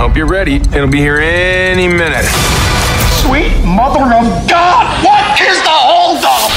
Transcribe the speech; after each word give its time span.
Hope 0.00 0.16
you're 0.16 0.24
ready. 0.26 0.56
It'll 0.56 0.88
be 0.88 0.96
here 0.96 1.18
any 1.18 1.86
minute. 1.86 2.24
Sweet 3.20 3.52
mother 3.68 4.00
of 4.00 4.48
God! 4.48 5.04
What 5.04 5.38
is 5.38 5.60
the 5.60 5.68
holdup? 5.68 6.48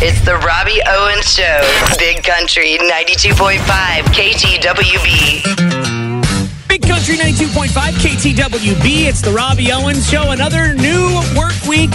It's 0.00 0.24
the 0.24 0.36
Robbie 0.38 0.78
Owens 0.86 1.26
Show. 1.26 1.58
Big 1.98 2.22
Country 2.22 2.78
92.5 2.78 3.58
KTWB. 4.14 5.42
Big 6.68 6.82
Country 6.82 7.16
92.5 7.16 7.66
KTWB. 7.98 9.08
It's 9.08 9.22
the 9.22 9.32
Robbie 9.32 9.72
Owens 9.72 10.08
Show. 10.08 10.30
Another 10.30 10.72
new 10.74 11.20
work 11.36 11.60
week 11.66 11.90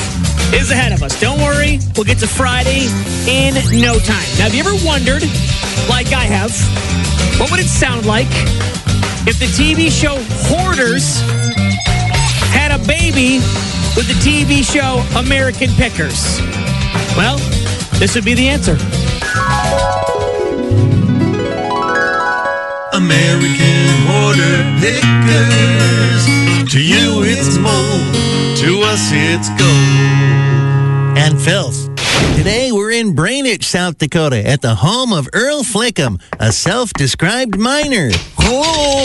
is 0.52 0.70
ahead 0.70 0.92
of 0.92 1.02
us. 1.02 1.18
Don't 1.22 1.40
worry, 1.40 1.80
we'll 1.96 2.04
get 2.04 2.18
to 2.18 2.28
Friday 2.28 2.90
in 3.26 3.54
no 3.80 4.00
time. 4.00 4.28
Now, 4.36 4.52
have 4.52 4.54
you 4.54 4.60
ever 4.60 4.76
wondered, 4.86 5.24
like 5.88 6.12
I 6.12 6.28
have, 6.28 6.52
what 7.40 7.50
would 7.52 7.62
it 7.62 7.70
sound 7.70 8.06
like 8.06 8.28
if 9.30 9.38
the 9.38 9.46
TV 9.46 9.91
show 9.91 10.16
Hoarders 10.50 11.21
had 12.50 12.71
a 12.71 12.79
baby 12.87 13.37
with 13.96 14.07
the 14.07 14.18
TV 14.25 14.65
show 14.65 15.06
American 15.20 15.70
Pickers? 15.75 16.39
Well, 17.15 17.37
this 18.00 18.15
would 18.15 18.25
be 18.25 18.34
the 18.34 18.50
answer. 18.50 18.73
American 22.92 23.86
Hoarder 24.10 24.65
Pickers. 24.82 26.25
To 26.73 26.82
you 26.82 27.21
it's 27.21 27.57
mold, 27.57 28.15
to 28.57 28.82
us 28.82 29.11
it's 29.14 29.50
gold. 29.50 31.18
and 31.18 31.39
filth. 31.39 31.89
Today 32.39 32.72
we're 32.72 32.92
in 32.92 33.16
Brainage, 33.16 33.67
South 33.67 33.98
Dakota, 33.98 34.48
at 34.48 34.61
the 34.61 34.73
home 34.73 35.11
of 35.11 35.28
Earl 35.34 35.61
Flickham, 35.61 36.22
a 36.39 36.53
self-described 36.53 37.59
miner. 37.59 38.12
Oh! 38.39 39.03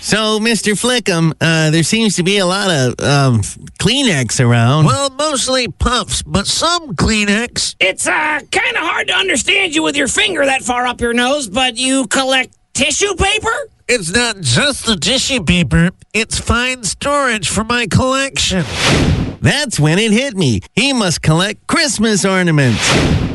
So, 0.00 0.40
Mr. 0.40 0.72
Flickham, 0.72 1.34
uh, 1.38 1.70
there 1.70 1.82
seems 1.82 2.16
to 2.16 2.22
be 2.22 2.38
a 2.38 2.46
lot 2.46 2.70
of 2.70 2.98
um, 2.98 3.42
Kleenex 3.78 4.42
around. 4.42 4.86
Well, 4.86 5.10
mostly 5.10 5.68
puffs, 5.68 6.22
but 6.22 6.46
some 6.46 6.96
Kleenex. 6.96 7.76
It's 7.78 8.06
uh, 8.06 8.40
kind 8.50 8.76
of 8.76 8.84
hard 8.84 9.08
to 9.08 9.14
understand 9.14 9.74
you 9.74 9.82
with 9.82 9.94
your 9.94 10.08
finger 10.08 10.46
that 10.46 10.62
far 10.62 10.86
up 10.86 10.98
your 10.98 11.12
nose, 11.12 11.46
but 11.46 11.76
you 11.76 12.06
collect 12.06 12.56
tissue 12.72 13.14
paper? 13.16 13.68
It's 13.86 14.10
not 14.10 14.40
just 14.40 14.86
the 14.86 14.96
tissue 14.96 15.44
paper, 15.44 15.90
it's 16.14 16.38
fine 16.38 16.84
storage 16.84 17.50
for 17.50 17.64
my 17.64 17.86
collection. 17.86 18.64
That's 19.42 19.80
when 19.80 19.98
it 19.98 20.12
hit 20.12 20.36
me. 20.36 20.60
He 20.74 20.92
must 20.92 21.20
collect 21.20 21.66
Christmas 21.66 22.24
ornaments. 22.24 22.78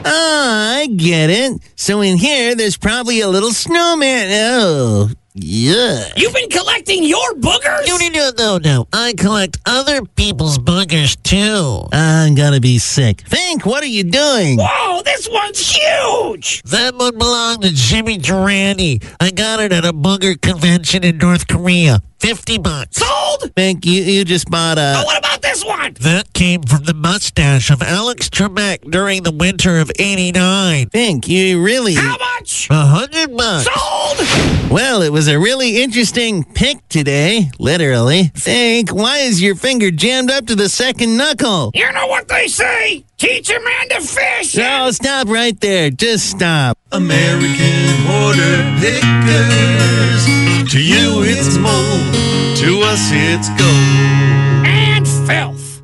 Ah, 0.05 0.77
I 0.77 0.87
get 0.87 1.29
it. 1.29 1.61
So 1.75 1.99
in 1.99 2.17
here, 2.17 2.55
there's 2.55 2.77
probably 2.77 3.19
a 3.19 3.27
little 3.27 3.51
snowman. 3.51 4.29
Oh, 4.31 5.09
yeah. 5.33 6.07
You've 6.15 6.33
been 6.33 6.49
collecting 6.49 7.03
your 7.03 7.33
boogers? 7.35 7.87
No, 7.87 7.97
no, 7.97 8.07
no, 8.09 8.31
no, 8.37 8.57
no. 8.57 8.87
I 8.93 9.13
collect 9.17 9.59
other 9.65 10.01
people's 10.15 10.57
boogers 10.57 11.21
too. 11.23 11.87
I'm 11.91 12.35
gonna 12.35 12.61
be 12.61 12.79
sick. 12.79 13.21
Think, 13.21 13.65
what 13.65 13.83
are 13.83 13.87
you 13.87 14.03
doing? 14.05 14.57
Whoa, 14.59 15.01
this 15.03 15.29
one's 15.29 15.59
huge! 15.59 16.63
That 16.63 16.95
one 16.95 17.17
belonged 17.17 17.63
to 17.63 17.71
Jimmy 17.71 18.17
Durante. 18.17 19.01
I 19.19 19.29
got 19.31 19.59
it 19.59 19.71
at 19.73 19.85
a 19.85 19.93
booger 19.93 20.39
convention 20.41 21.03
in 21.03 21.17
North 21.17 21.47
Korea. 21.47 22.01
50 22.19 22.57
bucks. 22.59 22.97
Sold? 22.97 23.53
Think 23.55 23.85
you, 23.85 24.01
you 24.01 24.25
just 24.25 24.49
bought 24.49 24.77
a. 24.77 24.95
Oh, 24.97 25.03
what 25.05 25.17
about 25.19 25.41
this 25.41 25.63
one? 25.63 25.93
That 26.01 26.33
came 26.33 26.61
from 26.63 26.83
the 26.83 26.93
mustache 26.93 27.69
of 27.69 27.81
Alex 27.81 28.29
Trebek 28.29 28.89
during 28.89 29.23
the 29.23 29.31
winter 29.31 29.79
of 29.79 29.91
89. 29.99 30.89
Think 30.89 31.27
you 31.27 31.63
really. 31.63 31.95
How 31.95 32.17
much? 32.17 32.67
A 32.69 32.85
hundred 32.85 33.35
bucks. 33.35 33.65
Sold? 33.65 34.71
Well, 34.71 35.01
it 35.01 35.11
was 35.13 35.27
a 35.27 35.39
really 35.39 35.81
interesting 35.81 36.43
pick 36.43 36.87
today, 36.89 37.49
literally. 37.59 38.23
Think, 38.35 38.89
why 38.93 39.19
is 39.19 39.41
your 39.41 39.55
finger 39.55 39.91
jammed 39.91 40.29
up 40.31 40.45
to 40.47 40.55
the 40.55 40.67
second 40.69 41.15
knuckle? 41.17 41.71
You 41.73 41.91
know 41.93 42.07
what 42.07 42.27
they 42.27 42.47
say? 42.47 43.05
Teach 43.17 43.49
a 43.49 43.59
man 43.59 43.89
to 43.89 43.99
fish. 44.01 44.55
No, 44.55 44.91
stop 44.91 45.27
right 45.27 45.59
there. 45.59 45.89
Just 45.89 46.29
stop. 46.29 46.77
American 46.91 47.95
Hoarder 48.05 48.77
Pickers. 48.79 50.25
To 50.71 50.79
you 50.79 51.23
it's 51.23 51.57
mold, 51.57 52.13
to 52.57 52.81
us 52.83 53.09
it's 53.11 53.49
gold. 53.57 54.67
And 54.67 55.07
filth. 55.27 55.81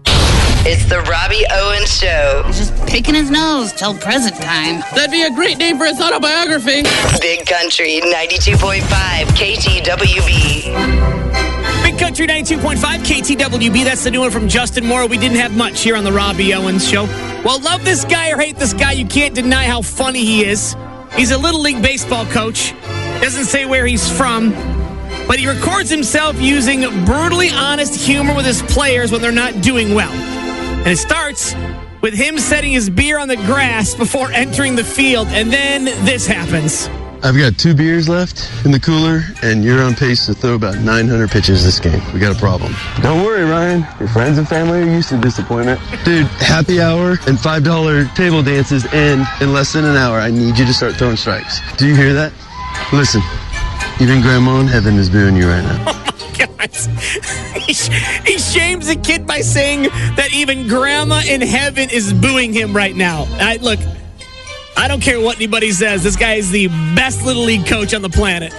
It's 0.65 0.85
the 0.85 1.01
Robbie 1.09 1.43
Owen 1.51 1.85
Show. 1.87 2.43
He's 2.45 2.59
just 2.59 2.75
picking 2.85 3.15
his 3.15 3.31
nose 3.31 3.73
till 3.73 3.95
present 3.97 4.35
time. 4.35 4.81
That'd 4.93 5.09
be 5.09 5.23
a 5.23 5.31
great 5.31 5.57
name 5.57 5.79
for 5.79 5.85
his 5.85 5.99
autobiography. 5.99 6.83
Big 7.19 7.47
Country 7.47 7.99
92.5 8.01 8.83
KTWB. 9.33 11.32
Country 12.03 12.27
92.5 12.27 12.77
KTWB. 13.05 13.85
That's 13.85 14.03
the 14.03 14.11
new 14.11 14.19
one 14.19 14.29
from 14.29 14.49
Justin 14.49 14.85
Moore. 14.85 15.07
We 15.07 15.17
didn't 15.17 15.37
have 15.37 15.55
much 15.55 15.79
here 15.79 15.95
on 15.95 16.03
the 16.03 16.11
Robbie 16.11 16.53
Owens 16.53 16.85
Show. 16.85 17.05
Well, 17.45 17.61
love 17.61 17.85
this 17.85 18.03
guy 18.03 18.29
or 18.31 18.37
hate 18.37 18.57
this 18.57 18.73
guy, 18.73 18.91
you 18.91 19.05
can't 19.05 19.33
deny 19.33 19.63
how 19.63 19.81
funny 19.81 20.19
he 20.19 20.43
is. 20.43 20.75
He's 21.15 21.31
a 21.31 21.37
Little 21.37 21.61
League 21.61 21.81
Baseball 21.81 22.25
coach. 22.25 22.73
Doesn't 23.21 23.45
say 23.45 23.65
where 23.65 23.87
he's 23.87 24.11
from, 24.17 24.51
but 25.29 25.39
he 25.39 25.47
records 25.47 25.89
himself 25.89 26.41
using 26.41 26.81
brutally 27.05 27.51
honest 27.51 27.95
humor 27.95 28.35
with 28.35 28.45
his 28.45 28.61
players 28.63 29.09
when 29.09 29.21
they're 29.21 29.31
not 29.31 29.61
doing 29.61 29.93
well. 29.93 30.11
And 30.11 30.87
it 30.87 30.97
starts 30.97 31.55
with 32.01 32.13
him 32.13 32.37
setting 32.37 32.73
his 32.73 32.89
beer 32.89 33.17
on 33.17 33.29
the 33.29 33.37
grass 33.37 33.95
before 33.95 34.29
entering 34.33 34.75
the 34.75 34.83
field, 34.83 35.29
and 35.29 35.53
then 35.53 35.85
this 36.03 36.27
happens. 36.27 36.89
I've 37.23 37.37
got 37.37 37.57
two 37.57 37.73
beers 37.73 38.09
left 38.09 38.51
in 38.65 38.71
the 38.71 38.79
cooler, 38.79 39.21
and 39.41 39.63
you're 39.63 39.81
on 39.81 39.95
pace 39.95 40.25
to 40.25 40.33
throw 40.33 40.55
about 40.55 40.75
900 40.79 41.31
pitches 41.31 41.63
this 41.63 41.79
game. 41.79 42.01
We 42.13 42.19
got 42.19 42.35
a 42.35 42.39
problem. 42.39 42.75
Don't 43.01 43.23
worry, 43.23 43.43
Ryan. 43.43 43.87
Your 43.97 44.09
friends 44.09 44.37
and 44.37 44.45
family 44.47 44.81
are 44.81 44.85
used 44.85 45.07
to 45.09 45.17
disappointment. 45.17 45.79
Dude, 46.03 46.27
happy 46.27 46.81
hour 46.81 47.11
and 47.25 47.37
$5 47.37 48.15
table 48.15 48.43
dances 48.43 48.85
end 48.93 49.25
in 49.39 49.53
less 49.53 49.71
than 49.71 49.85
an 49.85 49.95
hour. 49.95 50.19
I 50.19 50.31
need 50.31 50.59
you 50.59 50.65
to 50.65 50.73
start 50.73 50.95
throwing 50.95 51.15
strikes. 51.15 51.61
Do 51.77 51.87
you 51.87 51.95
hear 51.95 52.11
that? 52.13 52.33
Listen, 52.91 53.21
even 54.01 54.21
Grandma 54.21 54.59
in 54.59 54.67
heaven 54.67 54.95
is 54.95 55.09
booing 55.09 55.37
you 55.37 55.47
right 55.47 55.63
now. 55.63 56.01
Guys, 56.37 56.87
he, 57.55 57.73
sh- 57.73 57.89
he 58.25 58.37
shames 58.37 58.87
the 58.87 58.97
kid 58.97 59.25
by 59.25 59.39
saying 59.39 59.83
that 60.17 60.33
even 60.33 60.67
grandma 60.67 61.21
in 61.25 61.39
heaven 61.39 61.89
is 61.89 62.11
booing 62.11 62.51
him 62.51 62.75
right 62.75 62.95
now. 62.95 63.25
I, 63.39 63.57
look, 63.61 63.79
I 64.75 64.87
don't 64.87 65.01
care 65.01 65.19
what 65.19 65.35
anybody 65.37 65.71
says. 65.71 66.03
This 66.03 66.15
guy 66.15 66.33
is 66.33 66.51
the 66.51 66.67
best 66.95 67.23
little 67.25 67.43
league 67.43 67.65
coach 67.65 67.93
on 67.93 68.01
the 68.01 68.09
planet. 68.09 68.53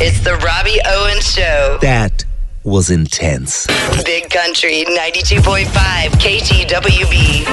It's 0.00 0.20
the 0.20 0.34
Robbie 0.36 0.80
Owens 0.84 1.32
Show. 1.32 1.78
That 1.80 2.24
was 2.64 2.90
intense. 2.90 3.66
Big 4.04 4.30
Country 4.30 4.84
92.5 4.84 5.66
KTWB. 6.20 7.44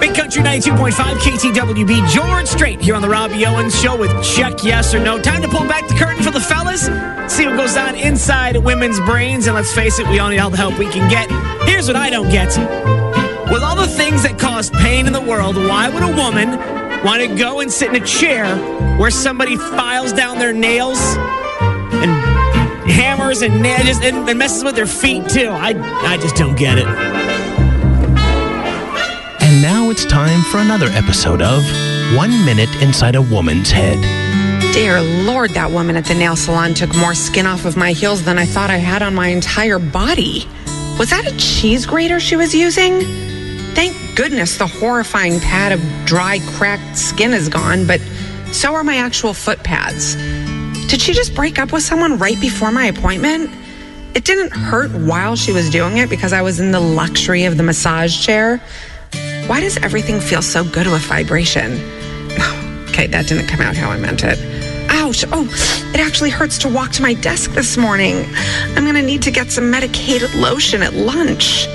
Big 0.00 0.14
Country 0.14 0.42
92.5 0.42 0.92
KTWB. 0.92 2.08
George 2.10 2.46
Strait 2.46 2.80
here 2.80 2.94
on 2.94 3.02
the 3.02 3.08
Robbie 3.08 3.44
Owens 3.46 3.78
Show 3.80 3.96
with 3.96 4.10
Check 4.22 4.62
Yes 4.62 4.94
or 4.94 5.00
No. 5.00 5.20
Time 5.20 5.42
to 5.42 5.48
pull 5.48 5.66
back 5.66 5.88
the 5.88 5.94
curtain 5.94 6.22
for 6.22 6.30
the 6.30 6.40
fellas. 6.40 6.82
See 7.32 7.46
what 7.46 7.56
goes 7.56 7.76
on 7.76 7.94
inside 7.96 8.56
women's 8.58 9.00
brains. 9.00 9.46
And 9.46 9.54
let's 9.54 9.74
face 9.74 9.98
it, 9.98 10.06
we 10.08 10.18
all 10.18 10.28
need 10.28 10.38
all 10.38 10.50
the 10.50 10.56
help 10.56 10.78
we 10.78 10.88
can 10.90 11.10
get. 11.10 11.28
Here's 11.68 11.86
what 11.88 11.96
I 11.96 12.10
don't 12.10 12.30
get. 12.30 12.56
With 13.50 13.62
all 13.62 13.76
the 13.76 13.86
things 13.88 14.22
that 14.24 14.38
cause 14.38 14.68
pain 14.70 15.06
in 15.06 15.12
the 15.14 15.20
world, 15.22 15.56
why 15.56 15.88
would 15.88 16.02
a 16.02 16.14
woman 16.14 16.77
want 17.04 17.22
to 17.22 17.34
go 17.36 17.60
and 17.60 17.70
sit 17.70 17.94
in 17.94 18.02
a 18.02 18.06
chair 18.06 18.56
where 18.98 19.10
somebody 19.10 19.56
files 19.56 20.12
down 20.12 20.38
their 20.38 20.52
nails 20.52 20.98
and 21.00 22.10
hammers 22.90 23.42
and, 23.42 23.62
na- 23.62 23.78
just, 23.78 24.02
and, 24.02 24.28
and 24.28 24.38
messes 24.38 24.64
with 24.64 24.74
their 24.74 24.86
feet 24.86 25.28
too? 25.28 25.48
I, 25.48 25.74
I 26.04 26.16
just 26.16 26.36
don't 26.36 26.56
get 26.56 26.78
it. 26.78 26.86
And 29.40 29.62
now 29.62 29.90
it's 29.90 30.04
time 30.04 30.42
for 30.50 30.58
another 30.58 30.86
episode 30.86 31.40
of 31.40 31.62
One 32.16 32.30
Minute 32.44 32.70
Inside 32.82 33.14
a 33.14 33.22
Woman's 33.22 33.70
Head. 33.70 33.98
Dear 34.74 35.00
Lord, 35.00 35.50
that 35.50 35.70
woman 35.70 35.96
at 35.96 36.04
the 36.04 36.14
nail 36.14 36.36
salon 36.36 36.74
took 36.74 36.94
more 36.96 37.14
skin 37.14 37.46
off 37.46 37.64
of 37.64 37.76
my 37.76 37.92
heels 37.92 38.24
than 38.24 38.38
I 38.38 38.44
thought 38.44 38.70
I 38.70 38.76
had 38.76 39.02
on 39.02 39.14
my 39.14 39.28
entire 39.28 39.78
body. 39.78 40.46
Was 40.98 41.10
that 41.10 41.26
a 41.26 41.36
cheese 41.36 41.86
grater 41.86 42.20
she 42.20 42.36
was 42.36 42.54
using? 42.54 43.27
Thank 43.78 44.16
goodness 44.16 44.56
the 44.56 44.66
horrifying 44.66 45.38
pad 45.38 45.70
of 45.70 45.80
dry, 46.04 46.40
cracked 46.56 46.98
skin 46.98 47.32
is 47.32 47.48
gone, 47.48 47.86
but 47.86 48.00
so 48.50 48.74
are 48.74 48.82
my 48.82 48.96
actual 48.96 49.32
foot 49.32 49.62
pads. 49.62 50.16
Did 50.88 51.00
she 51.00 51.12
just 51.12 51.32
break 51.32 51.60
up 51.60 51.70
with 51.70 51.84
someone 51.84 52.18
right 52.18 52.40
before 52.40 52.72
my 52.72 52.86
appointment? 52.86 53.48
It 54.16 54.24
didn't 54.24 54.50
hurt 54.50 54.90
while 54.90 55.36
she 55.36 55.52
was 55.52 55.70
doing 55.70 55.98
it 55.98 56.10
because 56.10 56.32
I 56.32 56.42
was 56.42 56.58
in 56.58 56.72
the 56.72 56.80
luxury 56.80 57.44
of 57.44 57.56
the 57.56 57.62
massage 57.62 58.20
chair. 58.20 58.60
Why 59.46 59.60
does 59.60 59.76
everything 59.76 60.18
feel 60.18 60.42
so 60.42 60.64
good 60.64 60.88
with 60.88 61.02
vibration? 61.02 61.78
Okay, 62.88 63.06
that 63.06 63.28
didn't 63.28 63.46
come 63.46 63.60
out 63.60 63.76
how 63.76 63.90
I 63.90 63.96
meant 63.96 64.24
it. 64.24 64.40
Ouch. 64.90 65.24
Oh, 65.30 65.44
it 65.94 66.00
actually 66.00 66.30
hurts 66.30 66.58
to 66.58 66.68
walk 66.68 66.90
to 66.92 67.02
my 67.02 67.14
desk 67.14 67.52
this 67.52 67.76
morning. 67.76 68.24
I'm 68.74 68.82
going 68.82 68.96
to 68.96 69.02
need 69.02 69.22
to 69.22 69.30
get 69.30 69.52
some 69.52 69.70
medicated 69.70 70.34
lotion 70.34 70.82
at 70.82 70.94
lunch. 70.94 71.66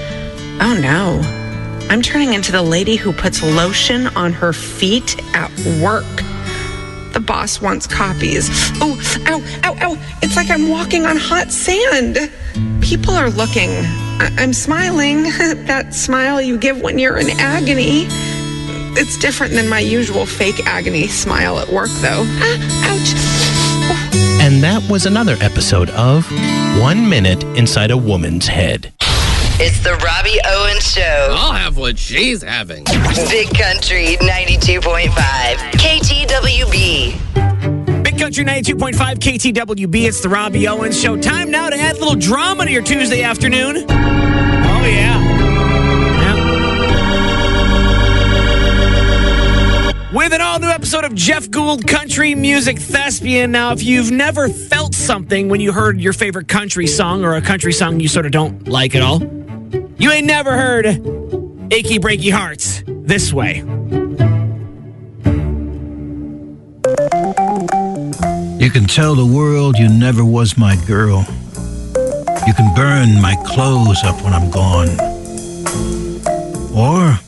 Oh 0.59 0.77
no. 0.81 1.42
I'm 1.89 2.01
turning 2.01 2.33
into 2.33 2.51
the 2.51 2.61
lady 2.61 2.95
who 2.95 3.13
puts 3.13 3.43
lotion 3.43 4.07
on 4.15 4.33
her 4.33 4.51
feet 4.53 5.15
at 5.35 5.49
work. 5.81 6.05
The 7.13 7.19
boss 7.19 7.61
wants 7.61 7.85
copies. 7.85 8.49
Oh, 8.81 8.99
ow, 9.27 9.41
ow, 9.63 9.77
ow. 9.91 9.97
It's 10.23 10.35
like 10.35 10.49
I'm 10.49 10.67
walking 10.69 11.05
on 11.05 11.17
hot 11.17 11.51
sand. 11.51 12.31
People 12.81 13.13
are 13.13 13.29
looking. 13.29 13.69
I- 13.69 14.33
I'm 14.39 14.53
smiling. 14.53 15.23
that 15.67 15.93
smile 15.93 16.41
you 16.41 16.57
give 16.57 16.81
when 16.81 16.97
you're 16.97 17.17
in 17.17 17.29
agony. 17.39 18.07
It's 18.95 19.17
different 19.17 19.53
than 19.53 19.69
my 19.69 19.79
usual 19.79 20.25
fake 20.25 20.65
agony 20.65 21.07
smile 21.07 21.59
at 21.59 21.69
work, 21.69 21.89
though. 22.01 22.23
Ah, 22.25 22.91
ouch. 22.91 24.41
And 24.41 24.63
that 24.63 24.83
was 24.89 25.05
another 25.05 25.35
episode 25.39 25.89
of 25.91 26.29
One 26.81 27.07
Minute 27.09 27.43
Inside 27.57 27.91
a 27.91 27.97
Woman's 27.97 28.47
Head. 28.47 28.91
It's 29.59 29.79
the 29.81 29.93
Robbie 30.03 30.39
Owens 30.45 30.83
Show. 30.91 31.27
I'll 31.29 31.53
have 31.53 31.77
what 31.77 31.99
she's 31.99 32.41
having. 32.41 32.83
Big 33.29 33.47
Country 33.55 34.17
92.5. 34.17 35.09
KTWB. 35.77 37.13
Big 38.03 38.17
Country 38.17 38.43
92.5 38.43 38.93
KTWB. 39.19 40.07
It's 40.07 40.21
the 40.21 40.29
Robbie 40.29 40.67
Owens 40.67 40.99
Show. 40.99 41.21
Time 41.21 41.51
now 41.51 41.69
to 41.69 41.77
add 41.77 41.97
a 41.97 41.99
little 41.99 42.15
drama 42.15 42.65
to 42.65 42.71
your 42.71 42.81
Tuesday 42.81 43.21
afternoon. 43.21 43.85
Oh, 43.87 44.81
yeah. 44.85 45.21
Yep. 49.93 50.13
With 50.13 50.33
an 50.33 50.41
all 50.41 50.57
new 50.59 50.67
episode 50.67 51.05
of 51.05 51.13
Jeff 51.13 51.49
Gould 51.51 51.85
Country 51.87 52.33
Music 52.33 52.79
Thespian. 52.79 53.51
Now, 53.51 53.71
if 53.71 53.83
you've 53.83 54.11
never 54.11 54.49
felt 54.49 54.95
something 54.95 55.47
when 55.47 55.61
you 55.61 55.71
heard 55.71 56.01
your 56.01 56.13
favorite 56.13 56.47
country 56.47 56.87
song 56.87 57.23
or 57.23 57.35
a 57.35 57.41
country 57.41 57.71
song 57.71 57.99
you 57.99 58.07
sort 58.07 58.25
of 58.25 58.31
don't 58.31 58.67
like 58.67 58.95
at 58.95 59.01
all, 59.03 59.21
you 59.97 60.11
ain't 60.11 60.25
never 60.25 60.53
heard 60.53 60.85
Achy 60.85 61.99
Breaky 61.99 62.31
Hearts 62.31 62.83
this 62.87 63.33
way. 63.33 63.63
You 68.59 68.69
can 68.69 68.85
tell 68.85 69.15
the 69.15 69.25
world 69.25 69.77
you 69.77 69.89
never 69.89 70.23
was 70.23 70.57
my 70.57 70.75
girl. 70.85 71.25
You 72.47 72.53
can 72.53 72.73
burn 72.75 73.21
my 73.21 73.35
clothes 73.45 74.03
up 74.03 74.21
when 74.21 74.33
I'm 74.33 74.49
gone. 74.49 74.89
Or 76.75 77.19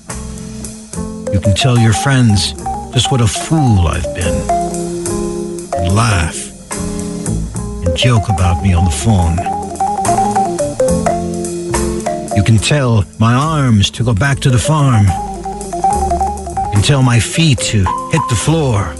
you 1.33 1.39
can 1.39 1.55
tell 1.55 1.77
your 1.77 1.93
friends 1.93 2.53
just 2.93 3.11
what 3.11 3.21
a 3.21 3.27
fool 3.27 3.87
I've 3.87 4.15
been. 4.15 4.49
And 5.77 5.95
laugh 5.95 6.37
and 7.85 7.97
joke 7.97 8.29
about 8.29 8.63
me 8.63 8.73
on 8.73 8.85
the 8.85 8.91
phone. 8.91 9.54
You 12.35 12.43
can 12.43 12.57
tell 12.57 13.05
my 13.17 13.33
arms 13.33 13.89
to 13.91 14.03
go 14.03 14.13
back 14.13 14.39
to 14.41 14.49
the 14.49 14.59
farm. 14.59 15.05
You 15.05 16.71
can 16.73 16.81
tell 16.83 17.01
my 17.01 17.19
feet 17.19 17.59
to 17.71 17.77
hit 18.11 18.21
the 18.29 18.35
floor. 18.35 18.93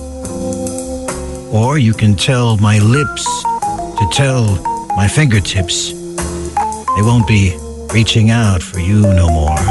Or 1.51 1.77
you 1.77 1.93
can 1.93 2.15
tell 2.15 2.55
my 2.57 2.79
lips 2.79 3.25
to 3.43 4.09
tell 4.13 4.55
my 4.95 5.07
fingertips 5.07 5.91
they 5.91 7.01
won't 7.01 7.27
be 7.27 7.57
reaching 7.93 8.29
out 8.31 8.63
for 8.63 8.79
you 8.79 9.01
no 9.01 9.27
more. 9.29 9.63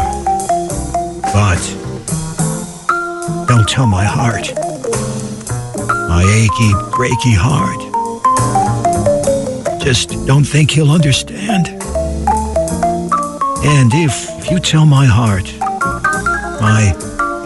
But 1.32 1.60
don't 3.48 3.66
tell 3.66 3.86
my 3.86 4.04
heart, 4.04 4.52
my 6.08 6.22
achy, 6.22 6.72
breaky 6.92 7.34
heart. 7.34 7.80
Just 9.80 10.10
don't 10.26 10.44
think 10.44 10.70
he'll 10.70 10.90
understand. 10.90 11.83
And 13.66 13.94
if, 13.94 14.28
if 14.40 14.50
you 14.50 14.58
tell 14.58 14.84
my 14.84 15.06
heart, 15.06 15.50
my 16.60 16.92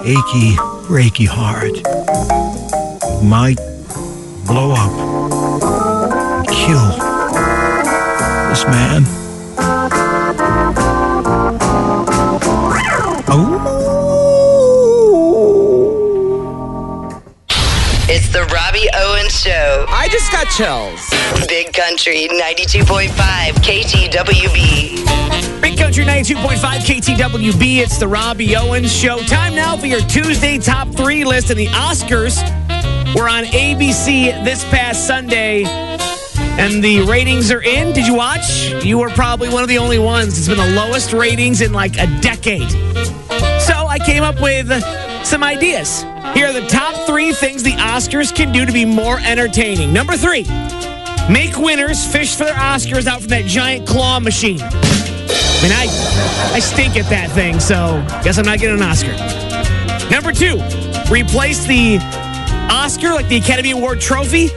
achy, 0.02 0.56
breaky 0.88 1.28
heart, 1.28 1.74
might 3.22 3.58
blow 4.44 4.72
up 4.72 4.90
and 6.38 6.48
kill 6.48 6.88
this 8.48 8.64
man. 8.64 9.04
Oh. 13.30 13.68
It's 18.08 18.28
the 18.30 18.42
Robbie 18.52 18.88
Owens 18.92 19.40
Show. 19.40 19.86
I 19.88 20.08
just 20.08 20.32
got 20.32 20.48
chills. 20.48 21.10
Big 21.46 21.72
Country 21.72 22.26
92.5 22.26 23.08
KTWB. 23.62 25.57
Country 25.88 26.04
92.5 26.04 27.16
KTWB. 27.16 27.78
It's 27.78 27.96
the 27.96 28.06
Robbie 28.06 28.54
Owens 28.56 28.94
Show. 28.94 29.20
Time 29.20 29.54
now 29.54 29.74
for 29.74 29.86
your 29.86 30.02
Tuesday 30.02 30.58
top 30.58 30.86
three 30.88 31.24
list. 31.24 31.48
And 31.48 31.58
the 31.58 31.68
Oscars 31.68 32.36
were 33.14 33.26
on 33.26 33.44
ABC 33.44 34.44
this 34.44 34.62
past 34.64 35.06
Sunday. 35.06 35.64
And 35.64 36.84
the 36.84 37.00
ratings 37.08 37.50
are 37.50 37.62
in. 37.62 37.94
Did 37.94 38.06
you 38.06 38.14
watch? 38.14 38.70
You 38.84 38.98
were 38.98 39.08
probably 39.08 39.48
one 39.48 39.62
of 39.62 39.70
the 39.70 39.78
only 39.78 39.98
ones. 39.98 40.36
It's 40.36 40.46
been 40.46 40.58
the 40.58 40.76
lowest 40.78 41.14
ratings 41.14 41.62
in 41.62 41.72
like 41.72 41.96
a 41.96 42.06
decade. 42.20 42.70
So 43.58 43.86
I 43.86 43.98
came 44.04 44.22
up 44.22 44.42
with 44.42 44.68
some 45.24 45.42
ideas. 45.42 46.02
Here 46.34 46.48
are 46.48 46.52
the 46.52 46.66
top 46.68 47.06
three 47.06 47.32
things 47.32 47.62
the 47.62 47.72
Oscars 47.72 48.34
can 48.34 48.52
do 48.52 48.66
to 48.66 48.72
be 48.72 48.84
more 48.84 49.20
entertaining. 49.20 49.94
Number 49.94 50.18
three, 50.18 50.42
make 51.32 51.56
winners 51.56 52.06
fish 52.06 52.36
for 52.36 52.44
their 52.44 52.52
Oscars 52.56 53.06
out 53.06 53.20
from 53.20 53.30
that 53.30 53.46
giant 53.46 53.88
claw 53.88 54.20
machine. 54.20 54.60
I 55.58 55.62
mean, 55.62 55.72
I, 55.72 56.54
I 56.54 56.58
stink 56.60 56.96
at 56.96 57.10
that 57.10 57.32
thing, 57.32 57.58
so 57.58 58.04
guess 58.22 58.38
I'm 58.38 58.44
not 58.44 58.60
getting 58.60 58.76
an 58.76 58.82
Oscar. 58.82 59.10
Number 60.08 60.32
two, 60.32 60.54
replace 61.12 61.66
the 61.66 61.98
Oscar, 62.70 63.08
like 63.08 63.26
the 63.28 63.38
Academy 63.38 63.72
Award 63.72 64.00
trophy, 64.00 64.50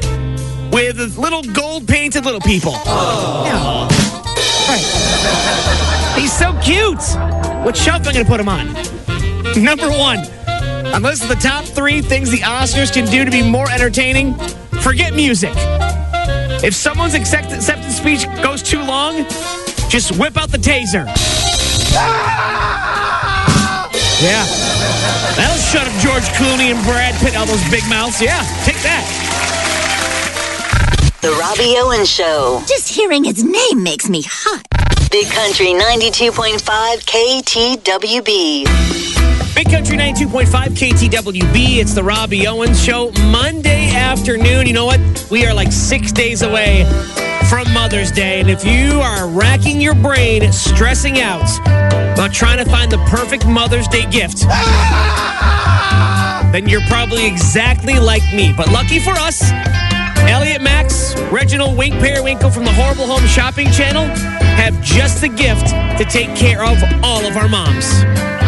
with 0.72 1.18
little 1.18 1.42
gold 1.42 1.88
painted 1.88 2.24
little 2.24 2.40
people. 2.40 2.74
Oh. 2.86 3.44
Yeah. 3.46 4.02
Right. 4.70 6.22
He's 6.22 6.32
so 6.32 6.54
cute. 6.62 7.02
What 7.66 7.76
shelf 7.76 8.04
am 8.04 8.10
I 8.10 8.14
going 8.14 8.26
to 8.26 8.32
put 8.32 8.40
him 8.40 8.48
on? 8.48 8.68
Number 9.64 9.90
one, 9.90 10.20
on 10.94 11.02
the 11.02 11.10
list 11.10 11.24
of 11.24 11.30
the 11.30 11.36
top 11.36 11.66
three 11.66 12.02
things 12.02 12.30
the 12.30 12.40
Oscars 12.40 12.94
can 12.94 13.06
do 13.08 13.26
to 13.26 13.32
be 13.32 13.42
more 13.42 13.70
entertaining, 13.72 14.36
forget 14.84 15.16
music. 15.16 15.54
If 16.64 16.76
someone's 16.76 17.16
acceptance 17.16 17.66
speech 17.98 18.28
goes 18.44 18.62
too 18.62 18.84
long, 18.84 19.26
just 19.92 20.18
whip 20.18 20.38
out 20.38 20.50
the 20.50 20.58
taser. 20.58 21.06
Ah! 21.94 23.92
Yeah. 24.22 24.46
That'll 25.36 25.58
shut 25.58 25.86
up 25.86 25.94
George 26.00 26.24
Clooney 26.40 26.72
and 26.72 26.82
Brad 26.86 27.14
Pitt, 27.20 27.36
all 27.36 27.46
those 27.46 27.70
big 27.70 27.84
mouths. 27.90 28.22
Yeah, 28.22 28.40
take 28.64 28.78
that. 28.84 29.04
The 31.22 31.32
Robbie 31.32 31.76
Owens 31.78 32.10
Show. 32.10 32.64
Just 32.68 32.88
hearing 32.88 33.26
his 33.26 33.44
name 33.44 33.84
makes 33.84 34.08
me 34.08 34.24
hot. 34.26 34.64
Big 35.12 35.28
Country 35.28 35.74
92.5 35.74 36.62
KTWB. 37.84 38.64
Big 39.56 39.70
Country 39.70 39.98
92.5 39.98 40.46
KTWB. 40.48 41.80
It's 41.82 41.94
the 41.94 42.04
Robbie 42.04 42.48
Owens 42.48 42.82
Show. 42.82 43.12
Monday 43.26 43.94
afternoon. 43.94 44.68
You 44.68 44.74
know 44.74 44.86
what? 44.86 45.02
We 45.30 45.46
are 45.46 45.54
like 45.54 45.74
six 45.74 46.14
days 46.14 46.44
away 46.44 46.86
from 47.50 47.72
Mother's 47.74 48.12
Day. 48.12 48.40
And 48.40 48.50
if 48.50 48.66
you 48.66 49.02
are 49.02 49.28
racking 49.28 49.82
your 49.82 49.96
brain, 49.96 50.52
stressing 50.52 51.20
out 51.20 51.50
about 52.14 52.34
trying 52.34 52.64
to 52.64 52.70
find 52.70 52.92
the 52.92 52.98
perfect 53.10 53.46
Mother's 53.46 53.88
Day 53.88 54.10
gift, 54.10 54.42
then 56.52 56.68
you're 56.68 56.86
probably 56.88 57.26
exactly 57.26 58.00
like 58.00 58.24
me. 58.34 58.54
But 58.56 58.72
lucky 58.72 59.00
for 59.00 59.12
us, 59.12 59.42
Elliot 60.30 60.62
Max, 60.62 61.16
Reginald 61.32 61.78
Wink 61.78 61.96
Periwinkle 61.96 62.52
from 62.52 62.66
the 62.66 62.74
Horrible 62.74 63.08
Home 63.08 63.26
Shopping 63.28 63.72
Channel 63.72 64.06
have 64.06 64.80
just 64.82 65.22
the 65.22 65.30
gift 65.30 65.68
to 65.98 66.06
take 66.06 66.36
care 66.36 66.64
of 66.64 66.78
all 67.04 67.26
of 67.26 67.38
our 67.38 67.50
moms. 67.50 68.41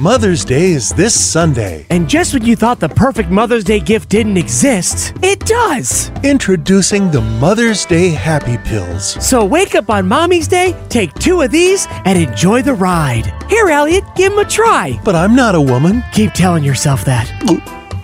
Mother's 0.00 0.46
Day 0.46 0.70
is 0.70 0.88
this 0.88 1.12
Sunday. 1.12 1.84
And 1.90 2.08
just 2.08 2.32
when 2.32 2.42
you 2.42 2.56
thought 2.56 2.80
the 2.80 2.88
perfect 2.88 3.28
Mother's 3.28 3.64
Day 3.64 3.80
gift 3.80 4.08
didn't 4.08 4.38
exist, 4.38 5.14
it 5.22 5.40
does. 5.40 6.10
Introducing 6.24 7.10
the 7.10 7.20
Mother's 7.20 7.84
Day 7.84 8.08
Happy 8.08 8.56
Pills. 8.66 9.22
So 9.22 9.44
wake 9.44 9.74
up 9.74 9.90
on 9.90 10.08
Mommy's 10.08 10.48
Day, 10.48 10.74
take 10.88 11.12
two 11.16 11.42
of 11.42 11.50
these, 11.50 11.86
and 12.06 12.18
enjoy 12.18 12.62
the 12.62 12.72
ride. 12.72 13.30
Here, 13.50 13.68
Elliot, 13.68 14.04
give 14.16 14.32
them 14.32 14.38
a 14.38 14.48
try. 14.48 14.98
But 15.04 15.16
I'm 15.16 15.36
not 15.36 15.54
a 15.54 15.60
woman. 15.60 16.02
Keep 16.14 16.32
telling 16.32 16.64
yourself 16.64 17.04
that. 17.04 17.30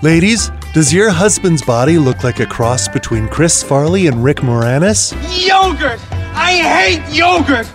Ladies, 0.03 0.51
does 0.75 0.93
your 0.93 1.09
husband's 1.09 1.63
body 1.63 1.97
look 1.97 2.23
like 2.23 2.41
a 2.41 2.47
cross 2.47 2.89
between 2.89 3.27
Chris 3.27 3.63
Farley 3.63 4.07
and 4.07 4.23
Rick 4.23 4.41
Moranis? 4.43 5.15
Yogurt! 5.49 5.99
I 6.13 6.53
hate 6.59 7.17
yogurt! 7.17 7.73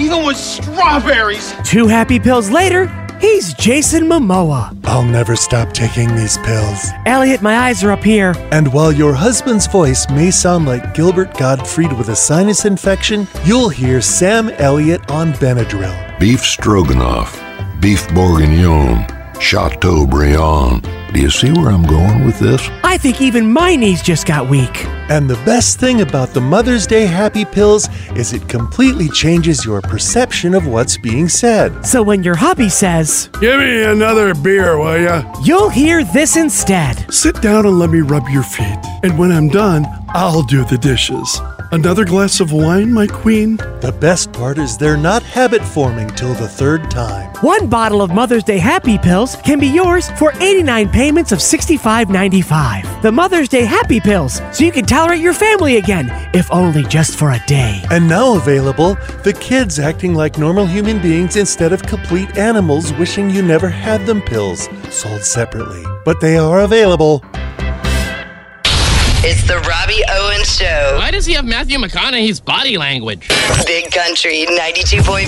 Even 0.00 0.24
with 0.24 0.38
strawberries! 0.38 1.52
Two 1.64 1.86
happy 1.86 2.18
pills 2.18 2.48
later, 2.48 2.86
he's 3.20 3.54
Jason 3.54 4.04
Momoa. 4.04 4.76
I'll 4.84 5.04
never 5.04 5.36
stop 5.36 5.72
taking 5.72 6.14
these 6.14 6.38
pills. 6.38 6.90
Elliot, 7.06 7.42
my 7.42 7.56
eyes 7.56 7.84
are 7.84 7.92
up 7.92 8.02
here. 8.02 8.34
And 8.50 8.72
while 8.72 8.92
your 8.92 9.12
husband's 9.14 9.66
voice 9.66 10.08
may 10.10 10.30
sound 10.30 10.66
like 10.66 10.94
Gilbert 10.94 11.36
Gottfried 11.36 11.92
with 11.92 12.08
a 12.08 12.16
sinus 12.16 12.64
infection, 12.64 13.26
you'll 13.44 13.68
hear 13.68 14.00
Sam 14.00 14.50
Elliott 14.50 15.10
on 15.10 15.32
Benadryl. 15.34 16.18
Beef 16.18 16.40
stroganoff, 16.40 17.40
beef 17.80 18.06
bourguignon, 18.08 19.06
chateaubriand, 19.40 20.84
Do 21.12 21.22
you 21.22 21.30
see 21.30 21.50
where 21.52 21.70
I'm 21.70 21.84
going 21.84 22.24
with 22.26 22.38
this? 22.38 22.68
I 22.84 22.98
think 22.98 23.22
even 23.22 23.50
my 23.50 23.74
knees 23.74 24.02
just 24.02 24.26
got 24.26 24.48
weak. 24.48 24.84
And 25.08 25.28
the 25.28 25.42
best 25.46 25.80
thing 25.80 26.02
about 26.02 26.28
the 26.34 26.40
Mother's 26.40 26.86
Day 26.86 27.06
Happy 27.06 27.46
Pills 27.46 27.88
is 28.14 28.34
it 28.34 28.46
completely 28.46 29.08
changes 29.08 29.64
your 29.64 29.80
perception 29.80 30.54
of 30.54 30.66
what's 30.66 30.98
being 30.98 31.28
said. 31.28 31.86
So 31.86 32.02
when 32.02 32.22
your 32.22 32.34
hubby 32.34 32.68
says, 32.68 33.30
Give 33.40 33.58
me 33.58 33.84
another 33.84 34.34
beer, 34.34 34.78
will 34.78 35.00
ya? 35.00 35.24
You'll 35.42 35.70
hear 35.70 36.04
this 36.04 36.36
instead. 36.36 37.12
Sit 37.12 37.40
down 37.40 37.64
and 37.64 37.78
let 37.78 37.88
me 37.88 38.00
rub 38.00 38.28
your 38.28 38.42
feet. 38.42 38.78
And 39.02 39.18
when 39.18 39.32
I'm 39.32 39.48
done, 39.48 39.86
I'll 40.10 40.42
do 40.42 40.64
the 40.66 40.76
dishes. 40.76 41.40
Another 41.70 42.06
glass 42.06 42.40
of 42.40 42.50
wine, 42.50 42.90
my 42.90 43.06
queen? 43.06 43.58
The 43.82 43.94
best 44.00 44.32
part 44.32 44.56
is 44.56 44.78
they're 44.78 44.96
not 44.96 45.22
habit 45.22 45.62
forming 45.62 46.08
till 46.08 46.32
the 46.32 46.48
third 46.48 46.90
time. 46.90 47.28
One 47.42 47.68
bottle 47.68 48.00
of 48.00 48.10
Mother's 48.10 48.42
Day 48.42 48.56
Happy 48.56 48.96
Pills 48.96 49.36
can 49.44 49.60
be 49.60 49.66
yours 49.66 50.08
for 50.12 50.32
89 50.40 50.88
payments 50.88 51.30
of 51.30 51.40
$65.95. 51.40 53.02
The 53.02 53.12
Mother's 53.12 53.50
Day 53.50 53.66
Happy 53.66 54.00
Pills, 54.00 54.40
so 54.50 54.64
you 54.64 54.72
can 54.72 54.86
tolerate 54.86 55.20
your 55.20 55.34
family 55.34 55.76
again, 55.76 56.10
if 56.32 56.50
only 56.50 56.84
just 56.84 57.18
for 57.18 57.32
a 57.32 57.44
day. 57.46 57.82
And 57.90 58.08
now 58.08 58.36
available, 58.36 58.94
the 59.22 59.36
kids 59.38 59.78
acting 59.78 60.14
like 60.14 60.38
normal 60.38 60.64
human 60.64 61.02
beings 61.02 61.36
instead 61.36 61.74
of 61.74 61.82
complete 61.82 62.38
animals 62.38 62.94
wishing 62.94 63.28
you 63.28 63.42
never 63.42 63.68
had 63.68 64.06
them 64.06 64.22
pills, 64.22 64.70
sold 64.88 65.22
separately. 65.22 65.84
But 66.06 66.22
they 66.22 66.38
are 66.38 66.60
available. 66.60 67.22
It's 69.20 69.46
the 69.46 69.58
Robbie 69.58 70.02
Owens 70.08 70.17
Show. 70.48 70.94
Why 70.96 71.10
does 71.10 71.26
he 71.26 71.34
have 71.34 71.44
Matthew 71.44 71.76
McConaughey's 71.78 72.40
body 72.40 72.78
language? 72.78 73.28
Big 73.66 73.92
Country 73.92 74.46
92.5 74.46 75.26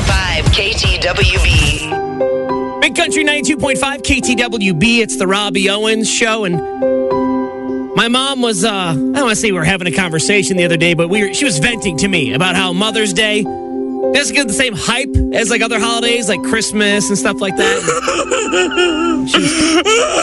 KTWB. 0.55 2.81
Big 2.81 2.97
Country 2.97 3.25
92.5 3.25 3.77
KTWB. 4.03 5.01
It's 5.01 5.17
the 5.17 5.27
Robbie 5.27 5.69
Owens 5.69 6.11
Show. 6.11 6.45
And 6.45 6.57
my 7.95 8.09
mom 8.09 8.41
was, 8.41 8.65
uh, 8.65 8.71
I 8.71 8.95
don't 8.95 9.13
want 9.15 9.31
to 9.31 9.37
say 9.37 9.53
we 9.53 9.59
were 9.59 9.65
having 9.65 9.87
a 9.87 9.93
conversation 9.93 10.57
the 10.57 10.65
other 10.65 10.79
day, 10.79 10.95
but 10.95 11.09
we 11.09 11.29
were, 11.29 11.35
she 11.35 11.45
was 11.45 11.59
venting 11.59 11.99
to 11.99 12.09
me 12.09 12.33
about 12.33 12.57
how 12.57 12.73
Mother's 12.73 13.13
Day 13.13 13.45
doesn't 14.15 14.35
get 14.35 14.49
the 14.49 14.55
same 14.55 14.75
hype 14.75 15.15
as 15.35 15.51
like 15.51 15.63
other 15.63 15.79
holidays, 15.79 16.29
like 16.29 16.43
Christmas 16.43 17.09
and 17.09 17.19
stuff 17.19 17.41
like 17.41 17.57
that. 17.57 17.81
she 19.31 19.39
was 19.39 19.53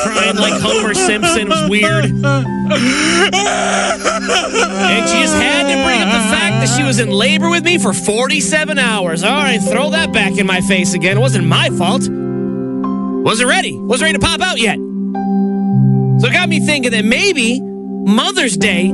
crying 0.04 0.36
like 0.36 0.60
Homer 0.62 0.94
Simpson. 0.94 1.42
It 1.42 1.50
was 1.50 1.70
weird. 1.70 2.06
And 4.80 5.10
she 5.10 5.22
just 5.22 5.36
had 5.36 5.64
to 5.64 5.84
bring 5.84 6.02
up 6.02 6.12
the 6.12 6.30
fact 6.30 6.66
that 6.66 6.76
she 6.78 6.84
was 6.84 7.00
in 7.00 7.10
labor 7.10 7.50
with 7.50 7.64
me 7.64 7.78
for 7.78 7.94
47 7.94 8.78
hours. 8.78 9.24
All 9.24 9.32
right, 9.32 9.62
throw 9.62 9.90
that 9.92 10.12
back 10.12 10.38
in 10.38 10.46
my 10.46 10.62
face 10.62 10.94
again. 10.94 11.18
It 11.18 11.22
wasn't 11.22 11.48
my 11.48 11.70
fault. 11.70 12.08
Wasn't 12.08 13.50
ready. 13.50 13.78
Wasn't 13.78 14.06
ready 14.06 14.18
to 14.18 14.26
pop 14.26 14.42
out 14.42 14.60
yet. 14.60 14.78
So 16.20 16.28
it 16.28 16.34
got 16.34 16.50
me 16.50 16.60
thinking 16.60 16.92
that 16.92 17.06
maybe 17.06 17.60
Mother's 17.62 18.58
Day 18.58 18.88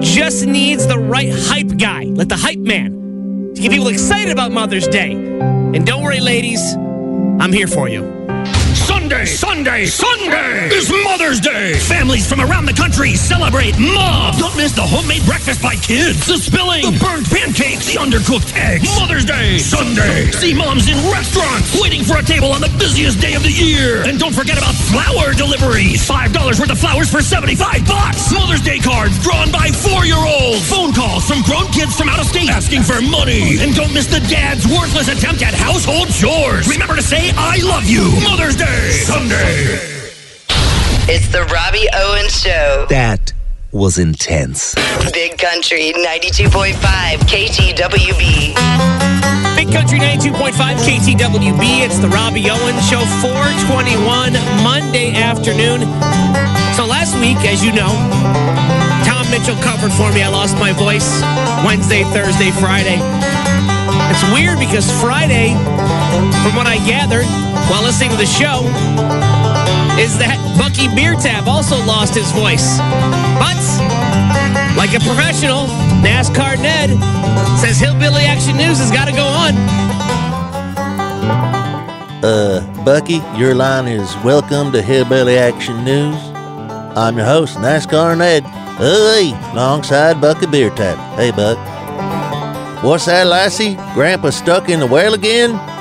just 0.00 0.46
needs 0.46 0.86
the 0.86 0.98
right 0.98 1.30
hype 1.32 1.76
guy, 1.78 2.04
like 2.04 2.28
the 2.28 2.36
hype 2.36 2.58
man, 2.58 3.01
get 3.62 3.70
people 3.70 3.88
excited 3.88 4.32
about 4.32 4.50
Mother's 4.50 4.88
Day. 4.88 5.12
And 5.12 5.86
don't 5.86 6.02
worry, 6.02 6.20
ladies, 6.20 6.74
I'm 6.74 7.52
here 7.52 7.68
for 7.68 7.88
you. 7.88 8.21
Sunday, 9.12 9.84
Sunday, 9.84 9.84
Sunday 9.84 10.72
is 10.72 10.88
Mother's 11.04 11.38
Day. 11.38 11.76
Families 11.84 12.24
from 12.24 12.40
around 12.40 12.64
the 12.64 12.72
country 12.72 13.12
celebrate 13.12 13.76
Mom. 13.76 14.32
Don't 14.40 14.56
miss 14.56 14.72
the 14.72 14.80
homemade 14.80 15.20
breakfast 15.28 15.60
by 15.60 15.76
kids, 15.76 16.24
the 16.24 16.40
spilling, 16.40 16.80
the 16.80 16.96
burnt 16.96 17.28
pancakes, 17.28 17.92
the 17.92 18.00
undercooked 18.00 18.56
eggs. 18.56 18.88
Mother's 18.96 19.28
Day, 19.28 19.58
Sunday. 19.60 20.32
See 20.32 20.56
moms 20.56 20.88
in 20.88 20.96
restaurants 21.12 21.76
waiting 21.76 22.08
for 22.08 22.16
a 22.16 22.24
table 22.24 22.56
on 22.56 22.64
the 22.64 22.72
busiest 22.80 23.20
day 23.20 23.36
of 23.36 23.44
the 23.44 23.52
year. 23.52 24.00
And 24.08 24.16
don't 24.16 24.32
forget 24.32 24.56
about 24.56 24.72
flower 24.88 25.36
deliveries. 25.36 26.00
$5 26.08 26.32
worth 26.56 26.72
of 26.72 26.80
flowers 26.80 27.12
for 27.12 27.20
75 27.20 27.84
bucks. 27.84 28.32
Mother's 28.32 28.64
Day 28.64 28.80
cards 28.80 29.20
drawn 29.20 29.52
by 29.52 29.68
four-year-olds. 29.68 30.64
Phone 30.72 30.96
calls 30.96 31.28
from 31.28 31.44
grown 31.44 31.68
kids 31.68 31.92
from 31.92 32.08
out 32.08 32.16
of 32.16 32.32
state 32.32 32.48
asking 32.48 32.80
for 32.80 33.04
money. 33.04 33.60
And 33.60 33.76
don't 33.76 33.92
miss 33.92 34.08
the 34.08 34.24
dad's 34.32 34.64
worthless 34.64 35.12
attempt 35.12 35.44
at 35.44 35.52
household 35.52 36.08
chores. 36.08 36.64
Remember 36.64 36.96
to 36.96 37.04
say, 37.04 37.28
I 37.36 37.60
love 37.60 37.84
you. 37.84 38.08
Mother's 38.24 38.56
Day, 38.56 39.01
Sunday. 39.02 39.78
It's 41.10 41.26
the 41.32 41.42
Robbie 41.50 41.88
Owens 41.92 42.40
Show. 42.40 42.86
That 42.88 43.32
was 43.72 43.98
intense. 43.98 44.76
Big 45.12 45.38
Country 45.38 45.92
92.5 45.92 46.78
KTWB. 47.26 48.54
Big 49.56 49.72
Country 49.74 49.98
92.5 49.98 50.54
KTWB. 50.54 51.82
It's 51.82 51.98
the 51.98 52.08
Robbie 52.08 52.48
Owens 52.48 52.88
Show, 52.88 53.02
421 53.18 54.34
Monday 54.62 55.16
afternoon. 55.18 55.80
So 56.78 56.86
last 56.86 57.18
week, 57.18 57.38
as 57.42 57.64
you 57.64 57.72
know, 57.72 57.90
Tom 59.02 59.28
Mitchell 59.34 59.58
covered 59.66 59.92
for 59.92 60.12
me. 60.12 60.22
I 60.22 60.28
lost 60.30 60.54
my 60.58 60.72
voice 60.72 61.20
Wednesday, 61.66 62.04
Thursday, 62.14 62.52
Friday. 62.52 63.02
It's 64.14 64.22
weird 64.30 64.60
because 64.60 64.86
Friday, 65.02 65.58
from 66.46 66.54
what 66.54 66.68
I 66.70 66.78
gathered 66.86 67.26
while 67.72 67.84
listening 67.84 68.10
to 68.10 68.18
the 68.18 68.26
show, 68.26 68.68
is 69.96 70.18
that 70.20 70.36
Bucky 70.60 70.94
Beer 70.94 71.14
Tab 71.14 71.48
also 71.48 71.80
lost 71.88 72.12
his 72.12 72.30
voice. 72.32 72.76
But, 73.40 73.56
like 74.76 74.92
a 74.92 75.00
professional, 75.00 75.64
NASCAR 76.04 76.60
Ned 76.60 76.90
says 77.64 77.80
Hillbilly 77.80 78.28
Action 78.28 78.58
News 78.58 78.76
has 78.76 78.90
got 78.92 79.06
to 79.08 79.12
go 79.12 79.24
on. 79.24 79.56
Uh, 82.22 82.60
Bucky, 82.84 83.24
your 83.40 83.54
line 83.54 83.88
is 83.88 84.14
Welcome 84.22 84.70
to 84.72 84.82
Hillbilly 84.82 85.38
Action 85.38 85.82
News. 85.82 86.20
I'm 86.94 87.16
your 87.16 87.24
host, 87.24 87.56
NASCAR 87.56 88.18
Ned. 88.18 88.44
Hey, 88.76 89.32
alongside 89.52 90.20
Bucky 90.20 90.44
Beer 90.44 90.68
Tap. 90.68 90.98
Hey, 91.16 91.30
Buck. 91.30 91.56
What's 92.84 93.06
that, 93.06 93.26
lassie? 93.26 93.76
Grandpa 93.94 94.28
stuck 94.28 94.68
in 94.68 94.78
the 94.78 94.86
well 94.86 95.14
again? 95.14 95.71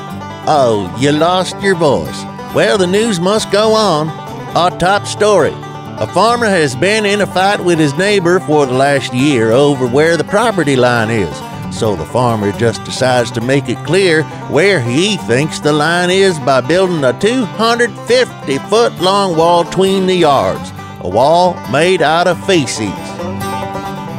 Oh, 0.48 0.96
you 1.00 1.12
lost 1.12 1.62
your 1.62 1.76
voice. 1.76 2.24
Well, 2.56 2.78
the 2.78 2.88
news 2.88 3.20
must 3.20 3.52
go 3.52 3.74
on. 3.74 4.10
Our 4.58 4.72
top 4.80 5.06
story. 5.06 5.54
A 5.54 6.08
farmer 6.08 6.48
has 6.48 6.76
been 6.76 7.06
in 7.06 7.22
a 7.22 7.28
fight 7.28 7.64
with 7.64 7.78
his 7.78 7.94
neighbor 7.96 8.40
for 8.40 8.66
the 8.66 8.74
last 8.74 9.14
year 9.14 9.52
over 9.52 9.86
where 9.86 10.18
the 10.18 10.24
property 10.24 10.76
line 10.76 11.12
is. 11.12 11.36
So 11.78 11.96
the 11.96 12.06
farmer 12.06 12.52
just 12.54 12.84
decides 12.84 13.30
to 13.32 13.42
make 13.42 13.70
it 13.70 13.86
clear 13.86 14.24
where 14.50 14.82
he 14.82 15.18
thinks 15.18 15.60
the 15.60 15.72
line 15.72 16.10
is 16.10 16.40
by 16.40 16.60
building 16.62 17.04
a 17.04 17.18
250 17.20 18.58
foot 18.68 19.00
long 19.00 19.38
wall 19.38 19.64
between 19.64 20.08
the 20.08 20.16
yards. 20.16 20.72
A 21.02 21.08
wall 21.08 21.54
made 21.70 22.02
out 22.02 22.28
of 22.28 22.44
feces. 22.48 22.90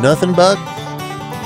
Nothing, 0.00 0.34
Buck? 0.34 0.71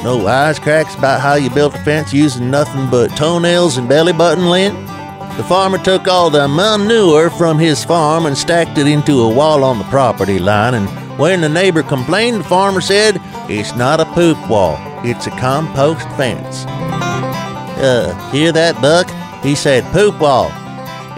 No 0.05 0.19
wisecracks 0.19 0.97
about 0.97 1.21
how 1.21 1.35
you 1.35 1.51
built 1.51 1.75
a 1.75 1.79
fence 1.79 2.13
using 2.13 2.51
nothing 2.51 2.89
but 2.91 3.09
toenails 3.17 3.77
and 3.77 3.89
belly 3.89 4.13
button 4.13 4.49
lint? 4.49 4.75
The 5.37 5.45
farmer 5.45 5.79
took 5.79 6.09
all 6.09 6.31
the 6.31 6.49
manure 6.49 7.29
from 7.29 7.59
his 7.59 7.85
farm 7.85 8.25
and 8.25 8.39
stacked 8.39 8.79
it 8.79 8.87
into 8.87 9.21
a 9.21 9.35
wall 9.35 9.65
on 9.65 9.79
the 9.79 9.85
property 9.85 10.39
line. 10.39 10.75
And 10.75 10.89
when 11.19 11.41
the 11.41 11.49
neighbor 11.49 11.83
complained, 11.83 12.41
the 12.41 12.45
farmer 12.45 12.81
said, 12.81 13.21
It's 13.51 13.75
not 13.77 14.01
a 14.01 14.07
poop 14.07 14.39
wall, 14.49 14.79
it's 15.05 15.27
a 15.27 15.31
compost 15.33 16.09
fence. 16.17 16.65
Uh, 17.79 18.15
hear 18.33 18.53
that, 18.53 18.81
Buck? 18.81 19.11
He 19.45 19.55
said, 19.55 19.85
Poop 19.93 20.19
wall. 20.21 20.51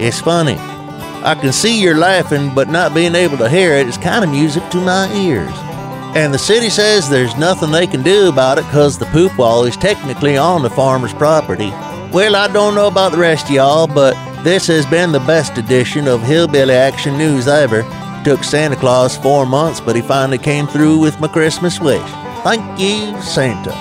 It's 0.01 0.21
funny. 0.21 0.57
I 1.25 1.37
can 1.41 1.53
see 1.53 1.81
you're 1.81 1.97
laughing, 1.97 2.55
but 2.55 2.69
not 2.69 2.95
being 2.95 3.15
able 3.15 3.39
to 3.39 3.49
hear 3.49 3.75
it 3.75 3.87
is 3.87 3.99
kind 3.99 4.25
of 4.25 4.31
music 4.31 4.69
to 4.71 4.79
my 4.79 5.13
ears. 5.15 5.53
And 6.17 6.33
the 6.33 6.39
city 6.39 6.71
says 6.71 7.09
there's 7.09 7.37
nothing 7.37 7.71
they 7.71 7.87
can 7.87 8.03
do 8.03 8.29
about 8.29 8.59
it 8.59 8.65
because 8.65 8.99
the 8.99 9.07
poop 9.07 9.37
wall 9.39 9.65
is 9.65 9.77
technically 9.77 10.37
on 10.37 10.63
the 10.63 10.71
farmer's 10.71 11.15
property. 11.15 11.71
Well, 12.13 12.35
I 12.35 12.49
don't 12.49 12.75
know 12.75 12.89
about 12.89 13.13
the 13.13 13.19
rest 13.19 13.47
of 13.47 13.51
y'all, 13.53 13.87
but 13.87 14.15
this 14.43 14.67
has 14.69 14.87
been 14.87 15.13
the 15.13 15.21
best 15.21 15.59
edition 15.59 16.09
of 16.09 16.23
Hillbilly 16.23 16.75
Action 16.75 17.19
News 17.19 17.47
ever. 17.47 17.83
Took 18.25 18.43
Santa 18.43 18.77
Claus 18.77 19.17
four 19.17 19.47
months, 19.47 19.81
but 19.81 19.95
he 19.95 20.03
finally 20.03 20.39
came 20.39 20.67
through 20.67 20.99
with 20.99 21.21
my 21.21 21.29
Christmas 21.29 21.79
wish. 21.79 22.11
Thank 22.43 22.81
you, 22.81 23.21
Santa. 23.21 23.73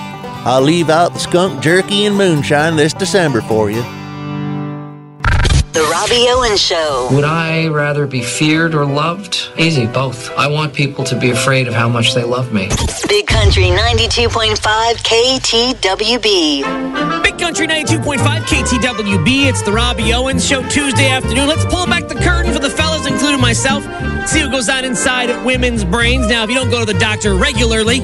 I'll 0.44 0.62
leave 0.62 0.90
out 0.90 1.12
the 1.14 1.18
skunk 1.18 1.62
jerky 1.62 2.06
and 2.06 2.16
moonshine 2.16 2.76
this 2.76 2.92
December 2.92 3.40
for 3.40 3.70
you. 3.70 3.82
The 5.78 5.84
Robbie 5.84 6.26
Owen 6.30 6.56
Show. 6.56 7.08
Would 7.12 7.22
I 7.22 7.68
rather 7.68 8.08
be 8.08 8.20
feared 8.20 8.74
or 8.74 8.84
loved? 8.84 9.48
Easy, 9.56 9.86
both. 9.86 10.28
I 10.32 10.48
want 10.48 10.74
people 10.74 11.04
to 11.04 11.16
be 11.16 11.30
afraid 11.30 11.68
of 11.68 11.74
how 11.74 11.88
much 11.88 12.14
they 12.14 12.24
love 12.24 12.52
me. 12.52 12.68
Big 13.08 13.28
Country 13.28 13.66
92.5 13.66 14.56
KTWB. 15.04 17.22
Big 17.22 17.38
Country 17.38 17.68
92.5 17.68 18.18
KTWB. 18.18 19.48
It's 19.48 19.62
the 19.62 19.70
Robbie 19.70 20.12
Owen 20.14 20.40
Show 20.40 20.68
Tuesday 20.68 21.10
afternoon. 21.10 21.46
Let's 21.46 21.64
pull 21.66 21.86
back 21.86 22.08
the 22.08 22.16
curtain 22.16 22.52
for 22.52 22.58
the 22.58 22.70
fellas, 22.70 23.06
including 23.06 23.40
myself. 23.40 23.84
See 24.26 24.42
what 24.42 24.50
goes 24.50 24.68
on 24.68 24.84
inside 24.84 25.30
women's 25.46 25.84
brains. 25.84 26.26
Now, 26.26 26.42
if 26.42 26.50
you 26.50 26.56
don't 26.56 26.70
go 26.70 26.84
to 26.84 26.92
the 26.92 26.98
doctor 26.98 27.36
regularly, 27.36 28.00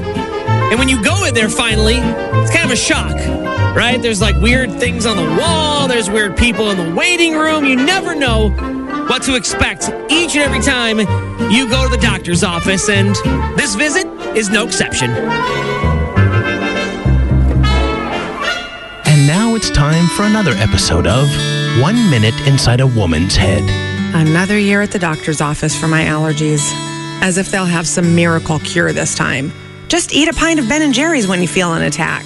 and 0.69 0.79
when 0.79 0.89
you 0.89 1.03
go 1.03 1.25
in 1.25 1.33
there 1.33 1.49
finally, 1.49 1.95
it's 1.95 2.51
kind 2.51 2.65
of 2.65 2.71
a 2.71 2.75
shock, 2.75 3.15
right? 3.75 3.99
There's 4.01 4.21
like 4.21 4.35
weird 4.41 4.71
things 4.71 5.05
on 5.05 5.17
the 5.17 5.41
wall, 5.41 5.87
there's 5.87 6.09
weird 6.09 6.37
people 6.37 6.69
in 6.69 6.77
the 6.77 6.95
waiting 6.95 7.33
room. 7.33 7.65
You 7.65 7.75
never 7.75 8.13
know 8.13 8.49
what 9.09 9.15
what 9.15 9.23
to 9.23 9.35
expect 9.35 9.89
each 10.11 10.35
and 10.35 10.43
every 10.43 10.59
time 10.59 10.99
you 11.49 11.69
go 11.69 11.85
to 11.85 11.89
the 11.89 12.01
doctor's 12.01 12.43
office, 12.43 12.89
and 12.89 13.15
this 13.57 13.73
visit 13.75 14.05
is 14.35 14.49
no 14.49 14.67
exception. 14.67 15.09
And 19.05 19.25
now 19.25 19.55
it's 19.55 19.69
time 19.69 20.07
for 20.17 20.23
another 20.23 20.51
episode 20.55 21.07
of 21.07 21.29
One 21.81 21.95
Minute 22.09 22.35
Inside 22.45 22.81
a 22.81 22.87
Woman's 22.87 23.37
Head. 23.37 23.63
Another 24.13 24.59
year 24.59 24.81
at 24.81 24.91
the 24.91 24.99
doctor's 24.99 25.39
office 25.39 25.79
for 25.79 25.87
my 25.87 26.03
allergies. 26.03 26.69
As 27.21 27.37
if 27.37 27.51
they'll 27.51 27.63
have 27.63 27.87
some 27.87 28.15
miracle 28.15 28.59
cure 28.59 28.91
this 28.91 29.15
time. 29.15 29.53
Just 29.87 30.13
eat 30.13 30.27
a 30.27 30.33
pint 30.33 30.59
of 30.59 30.67
Ben 30.67 30.81
and 30.81 30.93
Jerry's 30.93 31.27
when 31.27 31.41
you 31.41 31.47
feel 31.47 31.73
an 31.73 31.83
attack. 31.83 32.25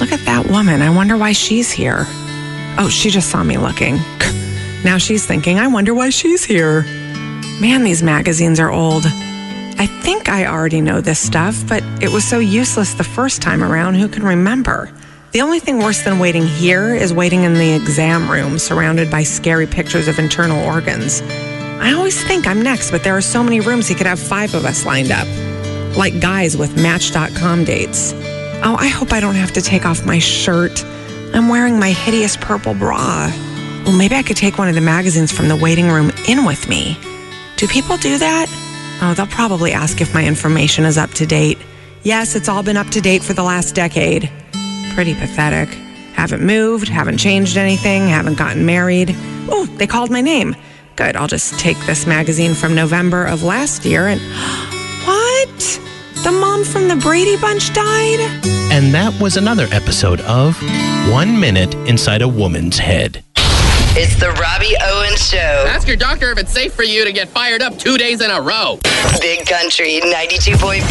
Look 0.00 0.12
at 0.12 0.24
that 0.26 0.46
woman. 0.50 0.82
I 0.82 0.90
wonder 0.90 1.16
why 1.16 1.32
she's 1.32 1.70
here. 1.70 2.06
Oh, 2.78 2.88
she 2.90 3.10
just 3.10 3.30
saw 3.30 3.42
me 3.42 3.58
looking. 3.58 3.98
Now 4.84 4.96
she's 4.96 5.26
thinking, 5.26 5.58
I 5.58 5.66
wonder 5.66 5.92
why 5.92 6.10
she's 6.10 6.44
here. 6.44 6.82
Man, 7.60 7.82
these 7.82 8.00
magazines 8.00 8.60
are 8.60 8.70
old. 8.70 9.04
I 9.06 9.86
think 10.02 10.28
I 10.28 10.46
already 10.46 10.80
know 10.80 11.00
this 11.00 11.18
stuff, 11.18 11.66
but 11.66 11.82
it 12.00 12.10
was 12.10 12.24
so 12.24 12.38
useless 12.38 12.94
the 12.94 13.02
first 13.04 13.42
time 13.42 13.64
around. 13.64 13.94
Who 13.94 14.06
can 14.06 14.22
remember? 14.22 14.88
The 15.32 15.40
only 15.40 15.58
thing 15.58 15.78
worse 15.78 16.02
than 16.02 16.20
waiting 16.20 16.46
here 16.46 16.94
is 16.94 17.12
waiting 17.12 17.42
in 17.42 17.54
the 17.54 17.72
exam 17.72 18.30
room 18.30 18.58
surrounded 18.58 19.10
by 19.10 19.24
scary 19.24 19.66
pictures 19.66 20.06
of 20.06 20.18
internal 20.20 20.64
organs. 20.64 21.22
I 21.80 21.92
always 21.92 22.22
think 22.24 22.46
I'm 22.46 22.62
next, 22.62 22.92
but 22.92 23.02
there 23.02 23.16
are 23.16 23.20
so 23.20 23.42
many 23.42 23.58
rooms 23.60 23.88
he 23.88 23.94
could 23.96 24.06
have 24.06 24.20
five 24.20 24.54
of 24.54 24.64
us 24.64 24.86
lined 24.86 25.10
up, 25.10 25.26
like 25.98 26.20
guys 26.20 26.56
with 26.56 26.80
Match.com 26.80 27.64
dates. 27.64 28.12
Oh, 28.62 28.76
I 28.78 28.86
hope 28.86 29.12
I 29.12 29.18
don't 29.18 29.34
have 29.34 29.52
to 29.52 29.60
take 29.60 29.84
off 29.84 30.06
my 30.06 30.20
shirt. 30.20 30.84
I'm 31.34 31.48
wearing 31.48 31.78
my 31.78 31.90
hideous 31.90 32.36
purple 32.36 32.72
bra. 32.72 33.28
Well, 33.84 33.96
maybe 33.96 34.14
I 34.14 34.22
could 34.22 34.36
take 34.36 34.58
one 34.58 34.68
of 34.68 34.76
the 34.76 34.80
magazines 34.80 35.32
from 35.32 35.48
the 35.48 35.56
waiting 35.56 35.88
room 35.88 36.12
in 36.28 36.44
with 36.44 36.68
me. 36.68 36.96
Do 37.56 37.66
people 37.66 37.96
do 37.96 38.16
that? 38.16 38.46
Oh, 39.02 39.12
they'll 39.14 39.26
probably 39.26 39.72
ask 39.72 40.00
if 40.00 40.14
my 40.14 40.24
information 40.24 40.84
is 40.84 40.96
up 40.96 41.10
to 41.14 41.26
date. 41.26 41.58
Yes, 42.04 42.36
it's 42.36 42.48
all 42.48 42.62
been 42.62 42.76
up 42.76 42.88
to 42.90 43.00
date 43.00 43.24
for 43.24 43.32
the 43.32 43.42
last 43.42 43.74
decade. 43.74 44.30
Pretty 44.94 45.14
pathetic. 45.14 45.68
Haven't 46.14 46.42
moved, 46.42 46.88
haven't 46.88 47.18
changed 47.18 47.56
anything, 47.56 48.06
haven't 48.06 48.38
gotten 48.38 48.64
married. 48.64 49.14
Oh, 49.50 49.66
they 49.78 49.86
called 49.88 50.10
my 50.10 50.20
name. 50.20 50.54
Good, 50.94 51.16
I'll 51.16 51.28
just 51.28 51.58
take 51.58 51.78
this 51.86 52.06
magazine 52.06 52.54
from 52.54 52.76
November 52.76 53.24
of 53.24 53.42
last 53.42 53.84
year 53.84 54.06
and. 54.06 54.20
What? 55.08 55.87
The 56.28 56.32
mom 56.32 56.62
from 56.62 56.88
the 56.88 56.96
Brady 56.96 57.38
Bunch 57.38 57.72
died? 57.72 58.20
And 58.70 58.92
that 58.92 59.18
was 59.18 59.38
another 59.38 59.66
episode 59.72 60.20
of 60.20 60.60
One 61.10 61.40
Minute 61.40 61.74
Inside 61.88 62.20
a 62.20 62.28
Woman's 62.28 62.76
Head. 62.76 63.24
It's 63.96 64.14
the 64.20 64.32
Robbie 64.32 64.76
Owens 64.78 65.26
Show. 65.26 65.64
Ask 65.66 65.88
your 65.88 65.96
doctor 65.96 66.30
if 66.30 66.36
it's 66.36 66.52
safe 66.52 66.74
for 66.74 66.82
you 66.82 67.06
to 67.06 67.12
get 67.12 67.28
fired 67.28 67.62
up 67.62 67.78
two 67.78 67.96
days 67.96 68.20
in 68.20 68.30
a 68.30 68.42
row. 68.42 68.78
Big 69.22 69.46
Country 69.46 70.02
92.5 70.02 70.82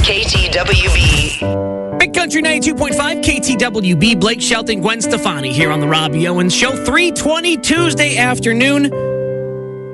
KTWB. 0.00 1.98
Big 1.98 2.14
Country 2.14 2.40
92.5 2.40 3.22
KTWB. 3.22 4.18
Blake 4.18 4.40
Shelton, 4.40 4.80
Gwen 4.80 5.02
Stefani 5.02 5.52
here 5.52 5.72
on 5.72 5.80
the 5.80 5.88
Robbie 5.88 6.26
Owens 6.26 6.54
Show. 6.54 6.70
320 6.70 7.58
Tuesday 7.58 8.16
afternoon. 8.16 8.84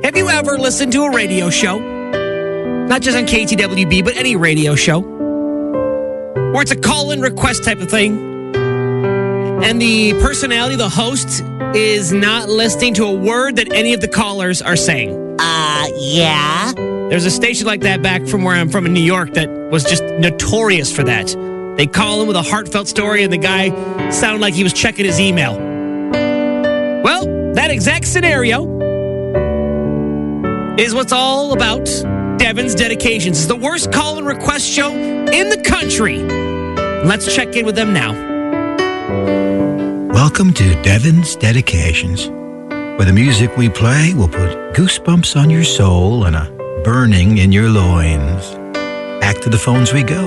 Have 0.05 0.17
you 0.17 0.29
ever 0.29 0.57
listened 0.57 0.93
to 0.93 1.03
a 1.03 1.11
radio 1.11 1.51
show? 1.51 1.92
Not 2.93 3.01
just 3.01 3.17
on 3.17 3.25
KTWB, 3.25 4.05
but 4.05 4.17
any 4.17 4.37
radio 4.37 4.75
show. 4.75 5.01
Where 5.01 6.61
it's 6.61 6.73
a 6.73 6.77
call-in 6.77 7.23
request 7.23 7.65
type 7.65 7.81
of 7.81 7.89
thing. 7.89 8.55
And 9.65 9.81
the 9.81 10.13
personality, 10.21 10.77
the 10.77 10.91
host, 10.91 11.43
is 11.75 12.13
not 12.13 12.51
listening 12.51 12.93
to 12.93 13.05
a 13.05 13.13
word 13.15 13.57
that 13.57 13.73
any 13.73 13.95
of 13.95 14.03
the 14.03 14.09
callers 14.09 14.61
are 14.61 14.77
saying. 14.77 15.39
Uh, 15.41 15.87
yeah? 15.97 16.71
There's 16.75 17.25
a 17.25 17.31
station 17.31 17.67
like 17.67 17.81
that 17.81 18.03
back 18.03 18.27
from 18.27 18.45
where 18.45 18.55
I'm 18.55 18.69
from 18.69 18.85
in 18.85 18.93
New 18.93 19.01
York 19.01 19.33
that 19.33 19.49
was 19.71 19.85
just 19.85 20.03
notorious 20.03 20.95
for 20.95 21.03
that. 21.05 21.29
They 21.79 21.87
call 21.87 22.21
him 22.21 22.29
with 22.29 22.37
a 22.37 22.43
heartfelt 22.43 22.89
story, 22.89 23.23
and 23.23 23.33
the 23.33 23.39
guy 23.39 23.71
sounded 24.11 24.43
like 24.43 24.53
he 24.53 24.65
was 24.65 24.75
checking 24.75 25.07
his 25.07 25.19
email. 25.19 25.55
Well, 27.03 27.55
that 27.55 27.71
exact 27.71 28.07
scenario 28.07 28.67
is 30.77 30.95
what's 30.95 31.13
all 31.13 31.55
about 31.55 31.89
Devin's 32.43 32.75
Dedications. 32.75 33.39
It's 33.39 33.47
the 33.47 33.55
worst 33.55 33.93
call 33.93 34.19
and 34.19 34.27
request 34.27 34.67
show 34.69 34.91
in 34.91 35.49
the 35.49 35.63
country. 35.65 36.19
Let's 37.05 37.33
check 37.33 37.55
in 37.55 37.65
with 37.65 37.77
them 37.77 37.93
now. 37.95 38.11
Welcome 40.13 40.53
to 40.55 40.83
Devin's 40.83 41.37
Dedications, 41.37 42.27
where 42.27 43.05
the 43.05 43.13
music 43.13 43.57
we 43.57 43.69
play 43.69 44.13
will 44.15 44.27
put 44.27 44.75
goosebumps 44.75 45.41
on 45.41 45.51
your 45.51 45.63
soul 45.63 46.25
and 46.25 46.35
a 46.35 46.51
burning 46.83 47.39
in 47.39 47.53
your 47.53 47.71
loins. 47.71 48.51
Back 49.21 49.41
to 49.43 49.49
the 49.49 49.57
phones 49.57 49.93
we 49.93 50.03
go. 50.03 50.25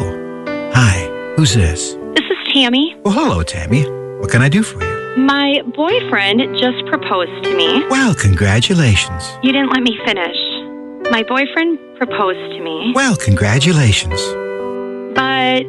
Hi, 0.74 1.34
who's 1.36 1.54
this? 1.54 1.96
This 2.16 2.26
is 2.32 2.54
Tammy. 2.54 2.96
Well, 3.04 3.14
hello, 3.14 3.44
Tammy. 3.44 3.84
What 4.22 4.32
can 4.32 4.42
I 4.42 4.48
do 4.48 4.64
for 4.64 4.82
you? 4.82 4.96
My 5.18 5.62
boyfriend 5.76 6.42
just 6.58 6.86
proposed 6.88 7.44
to 7.44 7.58
me. 7.58 7.86
Well, 7.90 8.16
congratulations. 8.16 9.30
You 9.44 9.52
didn't 9.52 9.72
let 9.72 9.84
me 9.84 10.00
finish. 10.06 10.45
My 11.12 11.24
boyfriend 11.28 11.80
proposed 11.98 12.52
to 12.58 12.60
me, 12.62 12.92
Well, 12.96 13.16
congratulations. 13.16 14.20
but 15.16 15.64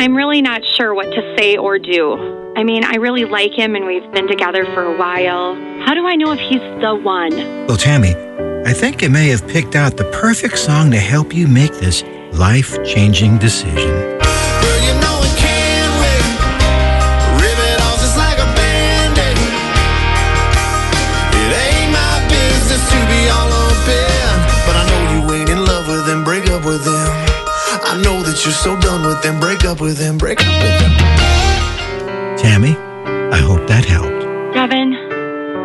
I'm 0.00 0.16
really 0.16 0.42
not 0.42 0.62
sure 0.76 0.94
what 0.94 1.04
to 1.12 1.36
say 1.38 1.56
or 1.56 1.78
do. 1.78 2.52
I 2.56 2.64
mean, 2.64 2.82
I 2.84 2.96
really 2.96 3.24
like 3.24 3.52
him 3.52 3.76
and 3.76 3.86
we've 3.86 4.10
been 4.12 4.26
together 4.26 4.64
for 4.74 4.82
a 4.82 4.96
while. 4.96 5.54
How 5.86 5.94
do 5.94 6.06
I 6.06 6.16
know 6.16 6.32
if 6.32 6.40
he's 6.40 6.60
the 6.80 6.94
one? 7.00 7.30
Well, 7.66 7.76
Tammy, 7.76 8.14
I 8.66 8.72
think 8.72 9.02
you 9.02 9.10
may 9.10 9.28
have 9.28 9.46
picked 9.46 9.76
out 9.76 9.96
the 9.96 10.04
perfect 10.22 10.58
song 10.58 10.90
to 10.90 10.98
help 10.98 11.32
you 11.34 11.46
make 11.46 11.72
this 11.74 12.02
life 12.32 12.82
changing 12.84 13.38
decision. 13.38 14.07
You're 28.48 28.54
so 28.54 28.80
done 28.80 29.06
with 29.06 29.22
him, 29.22 29.38
break 29.38 29.66
up 29.66 29.78
with 29.78 29.98
him, 29.98 30.16
break 30.16 30.40
up 30.40 30.46
with 30.46 30.80
him. 30.80 30.92
Tammy, 32.38 32.74
I 33.30 33.36
hope 33.36 33.68
that 33.68 33.84
helped. 33.84 34.24
Devin, 34.54 34.92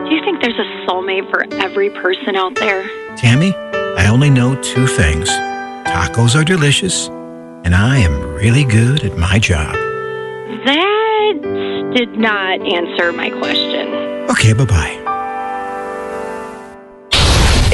do 0.03 0.13
you 0.13 0.21
think 0.25 0.41
there's 0.41 0.59
a 0.59 0.85
soulmate 0.85 1.29
for 1.29 1.45
every 1.63 1.89
person 1.89 2.35
out 2.35 2.55
there? 2.55 2.83
Tammy, 3.15 3.55
I 3.55 4.09
only 4.09 4.29
know 4.29 4.61
two 4.61 4.85
things 4.85 5.29
tacos 5.29 6.35
are 6.35 6.43
delicious, 6.43 7.07
and 7.63 7.73
I 7.73 7.99
am 7.99 8.33
really 8.33 8.65
good 8.65 9.05
at 9.05 9.17
my 9.17 9.39
job. 9.39 9.73
That 10.65 11.93
did 11.95 12.17
not 12.17 12.59
answer 12.67 13.13
my 13.13 13.29
question. 13.29 13.93
Okay, 14.29 14.51
bye 14.51 14.65
bye. 14.65 15.02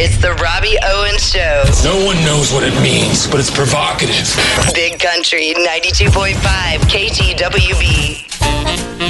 It's 0.01 0.15
the 0.17 0.31
Robbie 0.35 0.77
Owens 0.81 1.29
Show. 1.29 1.65
No 1.83 2.05
one 2.05 2.15
knows 2.23 2.53
what 2.53 2.63
it 2.63 2.71
means, 2.81 3.27
but 3.27 3.41
it's 3.41 3.51
provocative. 3.51 4.33
Big 4.73 4.97
Country 4.97 5.53
92.5 5.53 6.39
KTWB. 6.87 8.23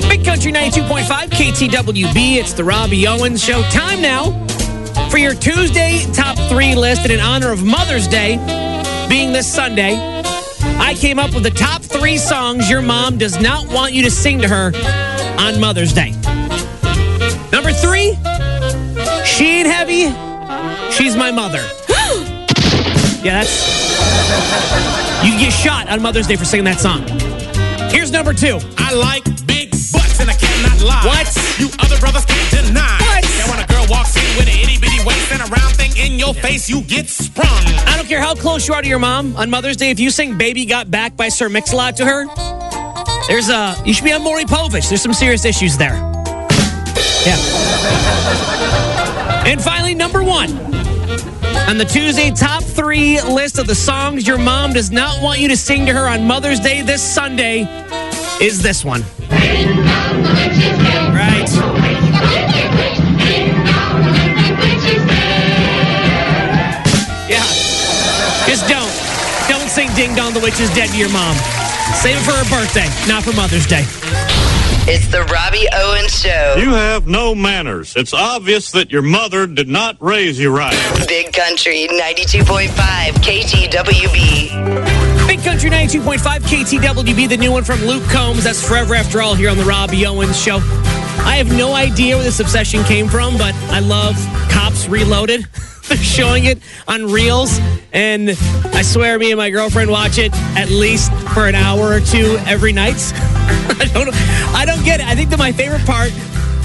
Big 0.10 0.26
Country 0.26 0.52
92.5 0.52 1.30
KTWB. 1.30 2.38
It's 2.38 2.54
the 2.54 2.64
Robbie 2.64 3.06
Owens 3.06 3.44
Show. 3.44 3.62
Time 3.70 4.02
now 4.02 4.32
for 5.12 5.20
your 5.20 5.36
Tuesday 5.36 6.08
top 6.12 6.36
three 6.50 6.74
list. 6.74 7.04
And 7.04 7.12
in 7.12 7.20
honor 7.20 7.52
of 7.52 7.64
Mother's 7.64 8.08
Day 8.08 8.38
being 9.08 9.32
this 9.32 9.46
Sunday, 9.46 9.94
I 10.80 10.96
came 10.98 11.20
up 11.20 11.36
with 11.36 11.44
the 11.44 11.52
top 11.52 11.84
three 11.84 12.18
songs 12.18 12.68
your 12.68 12.82
mom 12.82 13.20
does 13.20 13.40
not 13.40 13.68
want 13.68 13.94
you 13.94 14.02
to 14.06 14.10
sing 14.10 14.42
to 14.42 14.48
her 14.48 14.72
on 15.38 15.60
Mother's 15.62 15.94
Day. 15.94 16.14
Number 17.52 17.74
three, 17.74 18.18
She 19.24 19.60
Ain't 19.60 19.68
Heavy, 19.68 20.29
She's 21.00 21.16
My 21.16 21.32
Mother. 21.32 21.60
yeah, 23.24 23.40
that's. 23.40 23.56
You 25.24 25.40
get 25.40 25.54
shot 25.54 25.88
on 25.88 26.02
Mother's 26.02 26.28
Day 26.28 26.36
for 26.36 26.44
singing 26.44 26.66
that 26.66 26.82
song. 26.82 27.08
Here's 27.90 28.12
number 28.12 28.34
two. 28.34 28.60
I 28.78 28.94
like 28.94 29.24
big 29.48 29.72
butts 29.72 30.20
and 30.20 30.30
I 30.30 30.34
cannot 30.34 30.84
lie. 30.84 31.06
What? 31.08 31.58
You 31.58 31.70
other 31.80 31.98
brothers 32.00 32.26
can't 32.26 32.68
deny. 32.68 33.00
What? 33.00 33.24
That 33.24 33.48
when 33.48 33.64
a 33.64 33.68
girl 33.72 33.86
walks 33.90 34.18
in 34.18 34.28
with 34.36 34.50
an 34.50 34.60
itty 34.60 34.78
bitty 34.78 35.00
waist 35.08 35.32
and 35.32 35.42
a 35.42 35.46
round 35.46 35.74
thing 35.78 35.96
in 35.96 36.20
your 36.20 36.34
face, 36.34 36.68
you 36.68 36.82
get 36.82 37.08
sprung. 37.08 37.48
I 37.48 37.96
don't 37.96 38.10
care 38.10 38.20
how 38.20 38.36
close 38.36 38.68
you 38.68 38.74
are 38.74 38.82
to 38.82 38.88
your 38.88 39.00
mom 39.00 39.38
on 39.38 39.50
Mother's 39.50 39.78
Day. 39.78 39.92
If 39.92 40.02
you 40.02 40.12
sing 40.12 40.38
"Baby 40.38 40.66
Got 40.66 40.92
Back" 40.92 41.16
by 41.16 41.30
Sir 41.30 41.48
Mix-a-Lot 41.48 41.96
to 41.96 42.06
her, 42.06 42.28
there's 43.30 43.48
a 43.48 43.82
you 43.86 43.94
should 43.94 44.04
be 44.04 44.12
on 44.12 44.22
Maury 44.22 44.44
Povich. 44.44 44.90
There's 44.90 45.02
some 45.02 45.14
serious 45.14 45.46
issues 45.46 45.78
there. 45.78 45.96
Yeah. 47.24 47.40
And 49.48 49.64
finally, 49.64 49.96
number 49.96 50.22
one 50.22 50.79
on 51.70 51.78
the 51.78 51.86
Tuesday 51.86 52.32
top 52.32 52.64
three 52.64 53.22
list 53.22 53.60
of 53.60 53.68
the 53.68 53.76
songs 53.76 54.28
your 54.28 54.40
mom 54.40 54.74
does 54.74 54.90
not 54.90 55.22
want 55.22 55.40
you 55.40 55.48
to 55.48 55.56
sing 55.56 55.86
to 55.86 55.94
her 55.94 56.08
on 56.08 56.26
Mother's 56.26 56.60
Day 56.60 56.82
this 56.82 57.04
Sunday 57.04 57.62
is 58.42 58.60
this 58.64 58.84
one. 58.84 59.04
Right. 61.14 61.46
Just 68.48 68.68
don't. 68.68 68.90
Don't 69.48 69.70
sing 69.70 69.94
Ding 69.94 70.16
Dong 70.16 70.34
the 70.34 70.40
Witch 70.40 70.60
is 70.60 70.74
Dead 70.74 70.90
to 70.90 70.98
your 70.98 71.10
mom. 71.10 71.36
Save 72.02 72.18
it 72.18 72.24
for 72.24 72.32
her 72.32 72.50
birthday, 72.50 72.90
not 73.08 73.24
for 73.24 73.34
Mother's 73.34 73.68
Day. 73.68 73.86
It's 74.92 75.08
the 75.10 75.22
Robbie 75.26 75.68
Owens 75.72 76.20
Show. 76.20 76.56
You 76.58 76.72
have 76.72 77.06
no 77.06 77.36
manners. 77.36 77.96
It's 77.96 78.12
obvious 78.12 78.72
that 78.72 78.90
your 78.90 79.04
mother 79.04 79.46
did 79.46 79.68
not 79.68 79.96
raise 80.02 80.40
you 80.40 80.50
right. 80.50 80.74
Big 81.08 81.32
Country 81.32 81.88
92.5 81.92 82.70
KTWB. 83.22 85.28
Big 85.28 85.44
Country 85.44 85.70
92.5 85.70 86.18
KTWB, 86.18 87.30
the 87.30 87.38
new 87.38 87.52
one 87.52 87.64
from 87.64 87.80
Luke 87.82 88.02
Combs. 88.10 88.44
That's 88.44 88.68
Forever 88.68 88.96
After 88.96 89.22
All 89.22 89.36
here 89.36 89.52
on 89.52 89.58
the 89.58 89.64
Robbie 89.64 90.08
Owens 90.08 90.42
Show. 90.42 90.56
I 90.56 91.36
have 91.36 91.56
no 91.56 91.76
idea 91.76 92.16
where 92.16 92.24
this 92.24 92.40
obsession 92.40 92.84
came 92.86 93.08
from, 93.08 93.38
but 93.38 93.54
I 93.70 93.82
love 93.82 94.16
Cops 94.50 94.90
Reloaded. 94.90 95.46
They're 95.96 95.98
showing 95.98 96.46
it 96.46 96.60
on 96.88 97.12
Reels, 97.12 97.60
and 97.92 98.30
I 98.30 98.84
swear 98.84 99.18
me 99.18 99.32
and 99.32 99.40
my 99.40 99.50
girlfriend 99.50 99.90
watch 99.90 100.20
it 100.20 100.32
at 100.56 100.70
least 100.70 101.12
for 101.34 101.48
an 101.48 101.56
hour 101.56 101.92
or 101.92 102.00
two 102.00 102.38
every 102.46 102.72
night. 102.72 102.94
I 103.16 103.90
don't, 103.92 104.10
I 104.54 104.66
don't 104.68 104.84
get 104.86 105.00
it. 105.00 105.08
I 105.08 105.16
think 105.16 105.32
that 105.32 105.40
my 105.40 105.52
favorite 105.52 105.84
part 105.88 106.12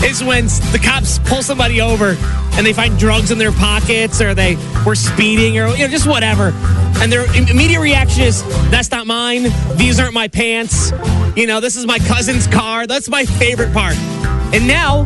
is 0.04 0.22
when 0.22 0.44
the 0.44 0.80
cops 0.82 1.18
pull 1.20 1.42
somebody 1.42 1.80
over 1.80 2.16
and 2.56 2.66
they 2.66 2.74
find 2.74 2.98
drugs 2.98 3.30
in 3.30 3.38
their 3.38 3.52
pockets 3.52 4.20
or 4.20 4.34
they 4.34 4.56
were 4.84 4.94
speeding 4.94 5.58
or 5.58 5.68
you 5.68 5.84
know 5.84 5.88
just 5.88 6.06
whatever. 6.06 6.52
And 6.98 7.10
their 7.10 7.24
immediate 7.34 7.80
reaction 7.80 8.24
is 8.24 8.42
that's 8.70 8.90
not 8.90 9.06
mine. 9.06 9.44
These 9.76 10.00
aren't 10.00 10.12
my 10.12 10.28
pants. 10.28 10.92
You 11.34 11.46
know 11.46 11.60
this 11.60 11.76
is 11.76 11.86
my 11.86 11.98
cousin's 11.98 12.46
car. 12.46 12.86
That's 12.86 13.08
my 13.08 13.24
favorite 13.24 13.72
part. 13.72 13.96
And 14.52 14.68
now 14.68 15.04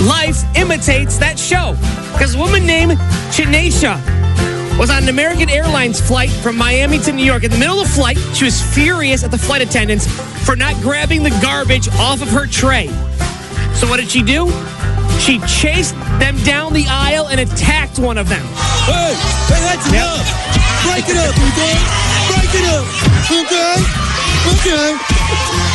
life 0.00 0.44
imitates 0.56 1.18
that 1.18 1.38
show 1.38 1.74
because 2.12 2.34
a 2.34 2.38
woman 2.38 2.66
named 2.66 2.92
Chinasha 3.32 3.98
was 4.78 4.90
on 4.90 5.02
an 5.02 5.08
American 5.08 5.50
Airlines 5.50 6.00
flight 6.00 6.30
from 6.30 6.56
Miami 6.56 6.98
to 7.00 7.12
New 7.12 7.24
York. 7.24 7.44
In 7.44 7.50
the 7.50 7.58
middle 7.58 7.80
of 7.80 7.88
the 7.88 7.94
flight, 7.94 8.18
she 8.34 8.44
was 8.44 8.62
furious 8.62 9.24
at 9.24 9.30
the 9.30 9.38
flight 9.38 9.62
attendants 9.62 10.06
for 10.46 10.56
not 10.56 10.74
grabbing 10.80 11.22
the 11.22 11.30
garbage 11.42 11.88
off 12.00 12.22
of 12.22 12.28
her 12.28 12.46
tray. 12.46 12.86
So 13.74 13.88
what 13.88 14.00
did 14.00 14.10
she 14.10 14.22
do? 14.22 14.50
She 15.20 15.38
chased 15.40 15.94
them 16.18 16.36
down 16.44 16.72
the 16.72 16.86
aisle 16.88 17.28
and 17.28 17.40
attacked 17.40 17.98
one 17.98 18.16
of 18.16 18.28
them. 18.28 18.42
Hey, 18.88 19.12
hey, 19.52 19.60
that's 19.68 19.86
enough. 19.88 20.24
Break 20.88 21.04
it 21.08 21.16
up, 21.16 21.36
okay? 21.36 21.76
Break 22.32 22.52
it 22.56 22.64
up, 22.72 22.86
okay? 23.28 24.10
Okay. 24.48 25.69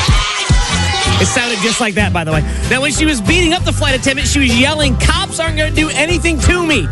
It 1.21 1.27
sounded 1.27 1.59
just 1.59 1.79
like 1.79 1.95
that, 1.95 2.11
by 2.11 2.23
the 2.23 2.31
way. 2.31 2.41
Now, 2.69 2.81
when 2.81 2.91
she 2.91 3.05
was 3.05 3.21
beating 3.21 3.53
up 3.53 3.63
the 3.63 3.71
flight 3.71 3.95
attendant, 3.95 4.27
she 4.27 4.39
was 4.39 4.59
yelling, 4.59 4.97
Cops 4.97 5.39
aren't 5.39 5.57
going 5.57 5.73
to 5.73 5.75
do 5.75 5.89
anything 5.89 6.39
to 6.41 6.65
me, 6.65 6.85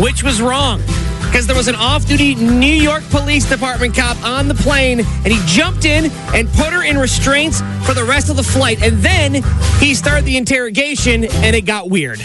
which 0.00 0.22
was 0.22 0.40
wrong. 0.40 0.80
Because 1.26 1.48
there 1.48 1.56
was 1.56 1.66
an 1.66 1.74
off 1.74 2.06
duty 2.06 2.36
New 2.36 2.66
York 2.66 3.02
Police 3.10 3.48
Department 3.48 3.96
cop 3.96 4.16
on 4.22 4.46
the 4.46 4.54
plane, 4.54 5.00
and 5.00 5.26
he 5.26 5.40
jumped 5.46 5.84
in 5.84 6.12
and 6.32 6.48
put 6.50 6.72
her 6.72 6.84
in 6.84 6.96
restraints 6.96 7.60
for 7.84 7.92
the 7.92 8.04
rest 8.04 8.30
of 8.30 8.36
the 8.36 8.44
flight. 8.44 8.80
And 8.80 8.98
then 8.98 9.42
he 9.80 9.96
started 9.96 10.24
the 10.24 10.36
interrogation, 10.36 11.24
and 11.24 11.56
it 11.56 11.62
got 11.62 11.90
weird. 11.90 12.20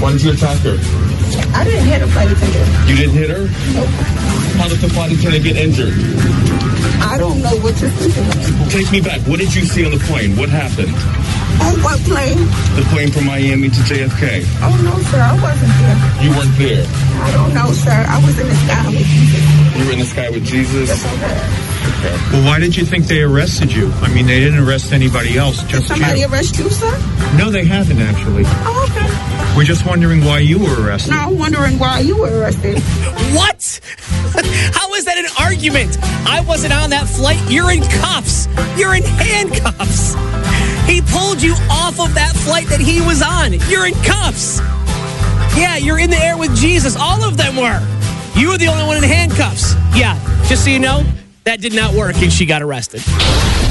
Why 0.00 0.10
did 0.10 0.22
you 0.24 0.32
attack 0.32 0.58
her? 0.62 0.76
I 1.54 1.62
didn't 1.62 1.86
hit 1.86 2.02
a 2.02 2.08
flight 2.08 2.32
attendant. 2.32 2.88
You 2.88 2.96
didn't 2.96 3.14
hit 3.14 3.30
her? 3.30 3.44
Nope. 3.74 3.88
How 4.58 4.68
did 4.68 4.78
the 4.78 4.88
flight 4.88 5.12
attendant 5.12 5.44
get 5.44 5.56
injured? 5.56 5.94
I 7.04 7.18
don't 7.18 7.40
know 7.42 7.54
what 7.60 7.78
you're 7.80 7.90
thinking 7.90 8.24
of. 8.26 8.72
Take 8.72 8.90
me 8.90 9.00
back. 9.00 9.20
What 9.22 9.38
did 9.38 9.54
you 9.54 9.62
see 9.64 9.84
on 9.84 9.92
the 9.92 9.98
plane? 9.98 10.36
What 10.36 10.48
happened? 10.48 10.94
On 11.62 11.74
what 11.84 12.00
plane? 12.00 12.38
The 12.74 12.84
plane 12.90 13.10
from 13.12 13.26
Miami 13.26 13.68
to 13.68 13.80
JFK. 13.86 14.42
Oh, 14.60 14.74
no, 14.82 14.98
sir. 15.10 15.20
I 15.20 15.34
wasn't 15.40 15.72
there. 15.78 16.24
You 16.24 16.30
weren't 16.36 16.56
there. 16.58 16.86
I 17.22 17.30
don't 17.32 17.54
know, 17.54 17.70
sir. 17.72 18.04
I 18.08 18.18
was 18.24 18.38
in 18.38 18.48
the 18.48 18.54
sky 18.66 18.88
with 18.88 19.06
Jesus. 19.06 19.78
You 19.78 19.84
were 19.86 19.92
in 19.92 19.98
the 20.00 20.04
sky 20.06 20.30
with 20.30 20.44
Jesus? 20.44 21.04
Okay. 21.04 22.16
Well, 22.32 22.44
why 22.44 22.58
did 22.58 22.76
you 22.76 22.84
think 22.84 23.06
they 23.06 23.22
arrested 23.22 23.72
you? 23.72 23.90
I 24.02 24.12
mean, 24.12 24.26
they 24.26 24.40
didn't 24.40 24.58
arrest 24.58 24.92
anybody 24.92 25.36
else, 25.38 25.62
just 25.64 25.86
Somebody 25.88 26.20
you. 26.20 26.26
arrest 26.28 26.58
you, 26.58 26.68
sir? 26.70 26.90
No, 27.36 27.50
they 27.50 27.64
haven't 27.64 27.98
actually. 28.00 28.44
Oh, 28.46 28.88
okay. 28.90 29.33
We're 29.56 29.64
just 29.64 29.86
wondering 29.86 30.24
why 30.24 30.40
you 30.40 30.58
were 30.58 30.84
arrested. 30.84 31.10
Now 31.10 31.28
I'm 31.28 31.38
wondering 31.38 31.78
why 31.78 32.00
you 32.00 32.16
were 32.18 32.40
arrested. 32.40 32.82
What? 33.34 33.80
How 34.74 34.94
is 34.94 35.04
that 35.06 35.18
an 35.18 35.26
argument? 35.40 35.96
I 36.26 36.44
wasn't 36.46 36.72
on 36.72 36.90
that 36.90 37.06
flight. 37.08 37.40
You're 37.48 37.70
in 37.72 37.82
cuffs. 37.82 38.46
You're 38.76 38.94
in 38.94 39.02
handcuffs. 39.02 40.14
He 40.88 41.00
pulled 41.02 41.42
you 41.42 41.54
off 41.70 41.98
of 41.98 42.14
that 42.14 42.34
flight 42.36 42.66
that 42.68 42.80
he 42.80 43.00
was 43.00 43.22
on. 43.22 43.54
You're 43.68 43.86
in 43.86 43.94
cuffs. 44.04 44.60
Yeah, 45.56 45.76
you're 45.76 45.98
in 45.98 46.10
the 46.10 46.18
air 46.18 46.36
with 46.36 46.54
Jesus. 46.56 46.96
All 46.96 47.24
of 47.24 47.36
them 47.36 47.56
were. 47.56 47.80
You 48.36 48.50
were 48.50 48.58
the 48.58 48.68
only 48.68 48.84
one 48.84 48.96
in 48.96 49.04
handcuffs. 49.04 49.74
Yeah, 49.96 50.14
just 50.46 50.64
so 50.64 50.70
you 50.70 50.78
know, 50.80 51.04
that 51.44 51.60
did 51.60 51.74
not 51.74 51.94
work 51.94 52.16
and 52.16 52.32
she 52.32 52.46
got 52.46 52.62
arrested. 52.62 53.02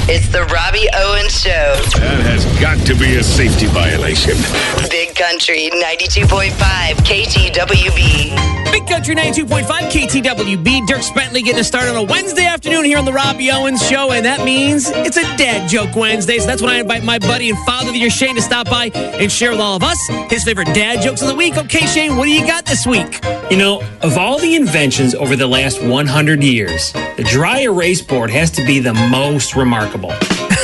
It's 0.06 0.28
the 0.28 0.44
Robbie 0.44 0.88
Owens 0.94 1.40
Show. 1.40 1.74
That 1.98 2.20
has 2.26 2.44
got 2.60 2.78
to 2.86 2.94
be 2.94 3.16
a 3.16 3.22
safety 3.22 3.66
violation. 3.66 4.36
Big 4.90 5.14
Country 5.14 5.70
92.5 5.70 6.52
KTWB. 7.04 8.63
Country 8.86 9.14
92.5 9.14 9.64
KTWB. 9.64 10.86
Dierks 10.86 11.14
Bentley 11.14 11.42
getting 11.42 11.60
us 11.60 11.66
started 11.66 11.90
on 11.90 11.96
a 11.96 12.02
Wednesday 12.02 12.44
afternoon 12.44 12.84
here 12.84 12.98
on 12.98 13.04
the 13.04 13.12
Robbie 13.12 13.50
Owens 13.50 13.86
Show, 13.86 14.12
and 14.12 14.24
that 14.24 14.44
means 14.44 14.88
it's 14.88 15.16
a 15.16 15.22
Dad 15.36 15.68
Joke 15.68 15.94
Wednesday. 15.96 16.38
So 16.38 16.46
that's 16.46 16.62
when 16.62 16.70
I 16.70 16.80
invite 16.80 17.02
my 17.02 17.18
buddy 17.18 17.50
and 17.50 17.58
father 17.64 17.88
of 17.88 17.94
the 17.94 18.00
year, 18.00 18.10
Shane, 18.10 18.36
to 18.36 18.42
stop 18.42 18.68
by 18.68 18.90
and 18.94 19.30
share 19.30 19.50
with 19.50 19.60
all 19.60 19.76
of 19.76 19.82
us 19.82 19.98
his 20.30 20.44
favorite 20.44 20.66
dad 20.66 21.00
jokes 21.02 21.22
of 21.22 21.28
the 21.28 21.34
week. 21.34 21.56
Okay, 21.56 21.86
Shane, 21.86 22.16
what 22.16 22.24
do 22.24 22.30
you 22.30 22.46
got 22.46 22.64
this 22.66 22.86
week? 22.86 23.24
You 23.50 23.56
know, 23.56 23.80
of 24.02 24.18
all 24.18 24.38
the 24.38 24.54
inventions 24.54 25.14
over 25.14 25.36
the 25.36 25.46
last 25.46 25.82
100 25.82 26.42
years, 26.42 26.92
the 26.92 27.26
dry 27.30 27.60
erase 27.60 28.02
board 28.02 28.30
has 28.30 28.50
to 28.52 28.64
be 28.66 28.78
the 28.78 28.94
most 28.94 29.56
remarkable. 29.56 30.12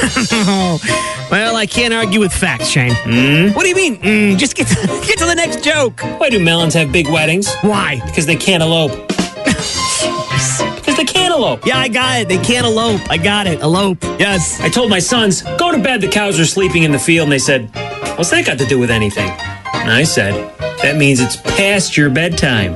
well, 1.31 1.57
I 1.57 1.67
can't 1.67 1.93
argue 1.93 2.21
with 2.21 2.33
facts, 2.33 2.69
Shane. 2.69 2.93
Mm? 2.93 3.55
What 3.55 3.63
do 3.65 3.69
you 3.69 3.75
mean? 3.75 3.97
Mm, 3.99 4.39
just 4.39 4.57
get 4.57 4.67
to, 4.69 4.75
get 5.07 5.19
to 5.19 5.27
the 5.27 5.35
next 5.35 5.63
joke. 5.63 6.01
Why 6.19 6.31
do 6.31 6.43
melons 6.43 6.75
have 6.75 6.91
big 6.91 7.07
weddings? 7.09 7.55
Why? 7.61 8.01
Because 8.07 8.27
they 8.27 8.37
can't 8.37 8.63
elope. 8.63 8.93
because 9.09 10.97
they 10.97 11.05
can't 11.05 11.35
elope. 11.35 11.67
Yeah, 11.67 11.79
I 11.79 11.89
got 11.89 12.21
it. 12.23 12.29
They 12.29 12.39
can't 12.39 12.67
elope. 12.67 13.01
I 13.11 13.19
got 13.19 13.47
it. 13.47 13.61
Elope. 13.61 14.03
Yes. 14.19 14.61
I 14.61 14.69
told 14.71 14.89
my 14.89 15.01
sons, 15.01 15.43
go 15.43 15.71
to 15.71 15.79
bed. 15.79 16.01
The 16.01 16.09
cows 16.09 16.41
are 16.41 16.47
sleeping 16.47 16.83
in 16.85 16.93
the 16.93 16.99
field. 16.99 17.25
And 17.25 17.33
they 17.33 17.39
said, 17.39 17.71
what's 18.17 18.31
that 18.31 18.47
got 18.47 18.59
to 18.59 18.67
do 18.67 18.79
with 18.79 18.91
anything? 18.91 19.29
And 19.75 19.91
I 19.91 20.05
said, 20.05 20.35
that 20.83 20.97
means 20.97 21.21
it's 21.21 21.37
past 21.37 21.97
your 21.97 22.09
bedtime. 22.09 22.73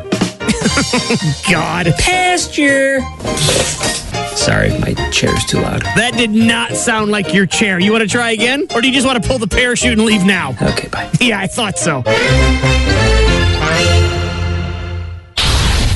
God. 1.50 1.94
Pasture. 1.98 3.00
Sorry, 4.44 4.68
my 4.78 4.92
chair's 5.10 5.42
too 5.46 5.58
loud. 5.58 5.80
That 5.96 6.12
did 6.18 6.30
not 6.30 6.72
sound 6.74 7.10
like 7.10 7.32
your 7.32 7.46
chair. 7.46 7.80
You 7.80 7.92
want 7.92 8.02
to 8.02 8.08
try 8.08 8.32
again? 8.32 8.66
Or 8.74 8.82
do 8.82 8.86
you 8.88 8.92
just 8.92 9.06
want 9.06 9.22
to 9.22 9.26
pull 9.26 9.38
the 9.38 9.46
parachute 9.46 9.92
and 9.94 10.04
leave 10.04 10.26
now? 10.26 10.54
Okay, 10.60 10.88
bye. 10.88 11.10
Yeah, 11.20 11.40
I 11.40 11.46
thought 11.46 11.78
so. 11.78 12.02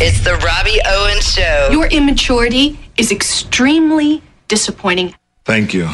It's 0.01 0.21
the 0.25 0.37
Robbie 0.37 0.81
Owens 0.87 1.31
Show. 1.31 1.69
Your 1.71 1.89
immaturity 1.89 2.79
is 2.97 3.13
extremely 3.13 4.23
disappointing. 4.47 5.15
Thank 5.45 5.75
you. 5.75 5.91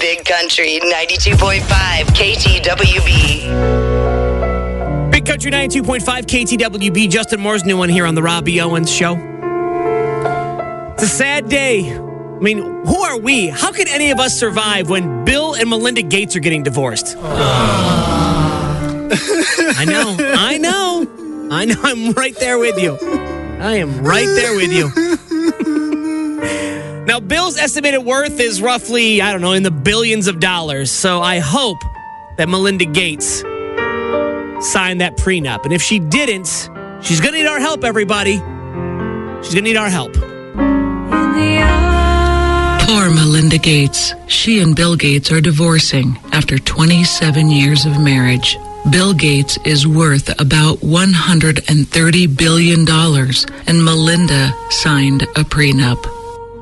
Big 0.00 0.24
Country 0.24 0.80
92.5 0.82 1.60
KTWB. 2.16 3.52
Big 5.12 5.24
Country 5.24 5.52
92.5 5.52 6.00
KTWB. 6.02 7.08
Justin 7.08 7.38
Moore's 7.40 7.64
new 7.64 7.76
one 7.76 7.88
here 7.88 8.06
on 8.06 8.16
the 8.16 8.22
Robbie 8.22 8.60
Owens 8.60 8.90
Show. 8.90 9.31
It's 11.02 11.10
a 11.10 11.16
sad 11.16 11.48
day. 11.48 11.92
I 11.92 12.38
mean, 12.38 12.58
who 12.58 13.02
are 13.02 13.18
we? 13.18 13.48
How 13.48 13.72
could 13.72 13.88
any 13.88 14.12
of 14.12 14.20
us 14.20 14.38
survive 14.38 14.88
when 14.88 15.24
Bill 15.24 15.54
and 15.54 15.68
Melinda 15.68 16.02
Gates 16.02 16.36
are 16.36 16.38
getting 16.38 16.62
divorced? 16.62 17.16
I 17.18 17.34
know. 19.84 20.16
I 20.20 20.58
know. 20.58 21.48
I 21.50 21.64
know. 21.64 21.74
I'm 21.82 22.12
right 22.12 22.36
there 22.36 22.56
with 22.56 22.80
you. 22.80 22.96
I 23.58 23.78
am 23.78 24.04
right 24.04 24.26
there 24.26 24.54
with 24.54 24.72
you. 24.72 24.92
Now, 27.04 27.18
Bill's 27.18 27.56
estimated 27.56 28.04
worth 28.04 28.38
is 28.38 28.62
roughly, 28.62 29.20
I 29.20 29.32
don't 29.32 29.40
know, 29.40 29.54
in 29.54 29.64
the 29.64 29.72
billions 29.72 30.28
of 30.28 30.38
dollars. 30.38 30.92
So 30.92 31.20
I 31.20 31.40
hope 31.40 31.78
that 32.36 32.48
Melinda 32.48 32.84
Gates 32.84 33.40
signed 34.70 35.00
that 35.00 35.16
prenup. 35.16 35.64
And 35.64 35.72
if 35.72 35.82
she 35.82 35.98
didn't, 35.98 36.46
she's 37.02 37.20
going 37.20 37.32
to 37.32 37.40
need 37.40 37.48
our 37.48 37.58
help, 37.58 37.82
everybody. 37.82 38.34
She's 39.42 39.52
going 39.52 39.64
to 39.64 39.70
need 39.70 39.76
our 39.76 39.90
help. 39.90 40.14
Poor 42.92 43.08
Melinda 43.08 43.56
Gates. 43.56 44.12
She 44.26 44.60
and 44.60 44.76
Bill 44.76 44.96
Gates 44.96 45.32
are 45.32 45.40
divorcing 45.40 46.18
after 46.30 46.58
27 46.58 47.48
years 47.48 47.86
of 47.86 47.98
marriage. 47.98 48.58
Bill 48.90 49.14
Gates 49.14 49.56
is 49.64 49.86
worth 49.86 50.28
about 50.38 50.76
$130 50.80 52.36
billion, 52.36 52.86
and 53.66 53.82
Melinda 53.82 54.52
signed 54.68 55.22
a 55.22 55.42
prenup. 55.42 56.04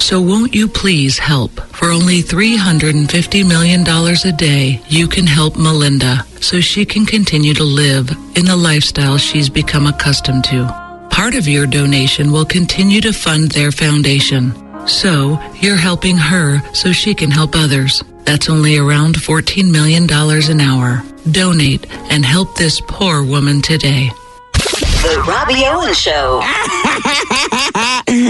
So 0.01 0.23
won't 0.23 0.55
you 0.55 0.69
please 0.69 1.19
help? 1.19 1.51
For 1.75 1.91
only 1.91 2.23
$350 2.23 3.49
million 3.49 3.81
a 3.85 4.33
day, 4.33 4.81
you 4.87 5.09
can 5.09 5.27
help 5.27 5.57
Melinda 5.57 6.25
so 6.41 6.61
she 6.61 6.85
can 6.85 7.07
continue 7.07 7.55
to 7.55 7.65
live 7.65 8.09
in 8.37 8.45
the 8.45 8.57
lifestyle 8.57 9.19
she's 9.19 9.51
become 9.51 9.89
accustomed 9.89 10.45
to. 10.45 10.69
Part 11.11 11.35
of 11.35 11.49
your 11.49 11.67
donation 11.67 12.31
will 12.31 12.45
continue 12.45 13.01
to 13.01 13.13
fund 13.13 13.51
their 13.51 13.73
foundation. 13.73 14.70
So, 14.87 15.41
you're 15.61 15.77
helping 15.77 16.17
her 16.17 16.61
so 16.75 16.93
she 16.93 17.15
can 17.15 17.31
help 17.31 17.55
others. 17.55 18.03
That's 18.25 18.49
only 18.49 18.77
around 18.79 19.15
$14 19.17 19.71
million 19.71 20.09
an 20.11 20.61
hour. 20.61 21.03
Donate 21.31 21.87
and 22.11 22.25
help 22.25 22.57
this 22.57 22.81
poor 22.81 23.23
woman 23.25 23.63
today. 23.63 24.11
The 24.53 25.25
Robbie 25.27 25.65
Owen 25.67 25.95
Show. 25.95 26.41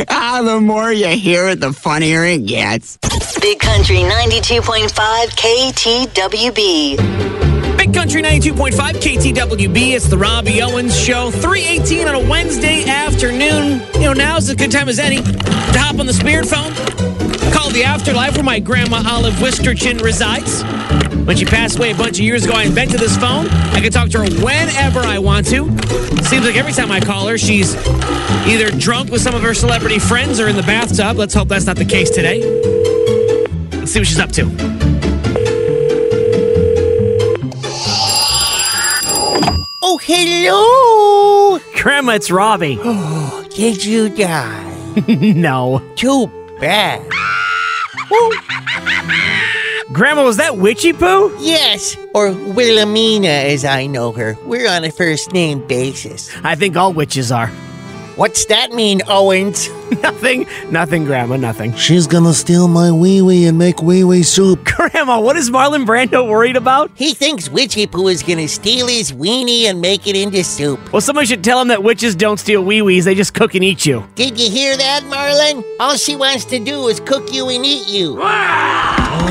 ah, 0.08 0.42
the 0.44 0.60
more 0.60 0.92
you 0.92 1.08
hear 1.08 1.48
it, 1.48 1.60
the 1.60 1.72
funnier 1.72 2.24
it 2.24 2.46
gets. 2.46 2.98
Big 3.40 3.58
Country 3.58 3.96
92.5 3.96 4.90
KTWB. 6.14 7.49
Country 7.92 8.22
92.5 8.22 8.72
KTWB. 8.74 9.94
It's 9.94 10.07
the 10.07 10.16
Robbie 10.16 10.62
Owens 10.62 10.98
Show. 10.98 11.31
318 11.31 12.09
on 12.09 12.14
a 12.14 12.29
Wednesday 12.29 12.85
afternoon. 12.85 13.83
You 13.94 14.00
know, 14.00 14.12
now's 14.12 14.48
as 14.48 14.55
good 14.55 14.70
time 14.70 14.88
as 14.88 14.98
any 14.98 15.16
to 15.16 15.79
hop 15.79 15.98
on 15.98 16.07
the 16.07 16.12
Spirit 16.12 16.46
phone. 16.46 16.72
Call 17.53 17.70
the 17.70 17.83
Afterlife 17.85 18.35
where 18.35 18.44
my 18.44 18.61
grandma 18.61 19.03
Olive 19.07 19.35
Wisterchin 19.35 20.03
resides. 20.03 20.62
When 21.26 21.37
she 21.37 21.44
passed 21.44 21.79
away 21.79 21.90
a 21.90 21.94
bunch 21.94 22.18
of 22.18 22.24
years 22.24 22.44
ago, 22.44 22.55
I 22.55 22.64
invented 22.64 23.00
this 23.00 23.16
phone. 23.16 23.48
I 23.48 23.81
can 23.81 23.90
talk 23.90 24.09
to 24.11 24.18
her 24.18 24.24
whenever 24.24 25.00
I 25.00 25.18
want 25.18 25.46
to. 25.48 25.64
Seems 26.24 26.46
like 26.46 26.57
every 26.57 26.72
time 26.72 26.90
I 26.92 27.00
call 27.00 27.26
her, 27.29 27.38
she's 27.38 27.74
either 28.46 28.70
drunk 28.70 29.11
with 29.11 29.20
some 29.20 29.35
of 29.35 29.42
her 29.42 29.55
celebrity 29.55 29.98
friends 29.98 30.38
or 30.38 30.48
in 30.48 30.57
the 30.57 30.62
bathtub. 30.62 31.16
Let's 31.16 31.35
hope 31.35 31.48
that's 31.48 31.66
not 31.66 31.76
the 31.76 31.85
case 31.85 32.11
today. 32.11 32.40
Let's 33.72 33.92
see 33.92 34.00
what 34.00 34.07
she's 34.07 34.20
up 34.20 34.33
to. 34.33 34.79
Oh, 39.92 39.98
hello. 40.00 41.59
Grandma, 41.83 42.12
it's 42.12 42.31
Robbie. 42.31 42.79
Oh, 42.81 43.44
did 43.50 43.85
you 43.85 44.09
die? 44.09 44.94
no. 45.09 45.83
Too 45.96 46.29
bad. 46.61 47.03
Grandma, 49.92 50.22
was 50.22 50.37
that 50.37 50.59
Witchy 50.59 50.92
Poo? 50.92 51.37
Yes, 51.40 51.96
or 52.14 52.31
Wilhelmina 52.31 53.26
as 53.26 53.64
I 53.64 53.87
know 53.87 54.12
her. 54.12 54.37
We're 54.44 54.70
on 54.70 54.85
a 54.85 54.92
first 54.92 55.33
name 55.33 55.66
basis. 55.66 56.31
I 56.44 56.55
think 56.55 56.76
all 56.76 56.92
witches 56.92 57.33
are. 57.33 57.50
What's 58.20 58.44
that 58.44 58.72
mean, 58.72 59.00
Owens? 59.09 59.70
nothing, 60.02 60.46
nothing, 60.70 61.06
Grandma, 61.06 61.37
nothing. 61.38 61.74
She's 61.74 62.06
gonna 62.06 62.35
steal 62.35 62.68
my 62.68 62.92
wee 62.92 63.22
wee 63.22 63.46
and 63.46 63.56
make 63.56 63.80
wee 63.80 64.04
wee 64.04 64.24
soup. 64.24 64.62
Grandma, 64.76 65.18
what 65.18 65.37
is 65.37 65.50
Marlon 65.50 65.87
Brando 65.87 66.28
worried 66.28 66.56
about? 66.56 66.90
He 66.94 67.14
thinks 67.14 67.48
Witchy 67.48 67.87
Poo 67.87 68.09
is 68.09 68.22
gonna 68.22 68.46
steal 68.46 68.88
his 68.88 69.11
weenie 69.11 69.62
and 69.62 69.80
make 69.80 70.06
it 70.06 70.16
into 70.16 70.44
soup. 70.44 70.92
Well, 70.92 71.00
somebody 71.00 71.28
should 71.28 71.42
tell 71.42 71.62
him 71.62 71.68
that 71.68 71.83
witches 71.83 72.14
don't 72.14 72.37
steal 72.38 72.62
wee 72.62 72.83
wees, 72.83 73.06
they 73.06 73.14
just 73.14 73.33
cook 73.33 73.54
and 73.54 73.64
eat 73.64 73.87
you. 73.87 74.06
Did 74.16 74.38
you 74.38 74.50
hear 74.50 74.76
that, 74.76 75.02
Marlon? 75.04 75.64
All 75.80 75.96
she 75.96 76.14
wants 76.14 76.44
to 76.44 76.59
do 76.59 76.88
is 76.88 77.00
cook 77.00 77.33
you 77.33 77.48
and 77.48 77.64
eat 77.64 77.88
you. 77.88 78.20
Uh, 78.20 79.30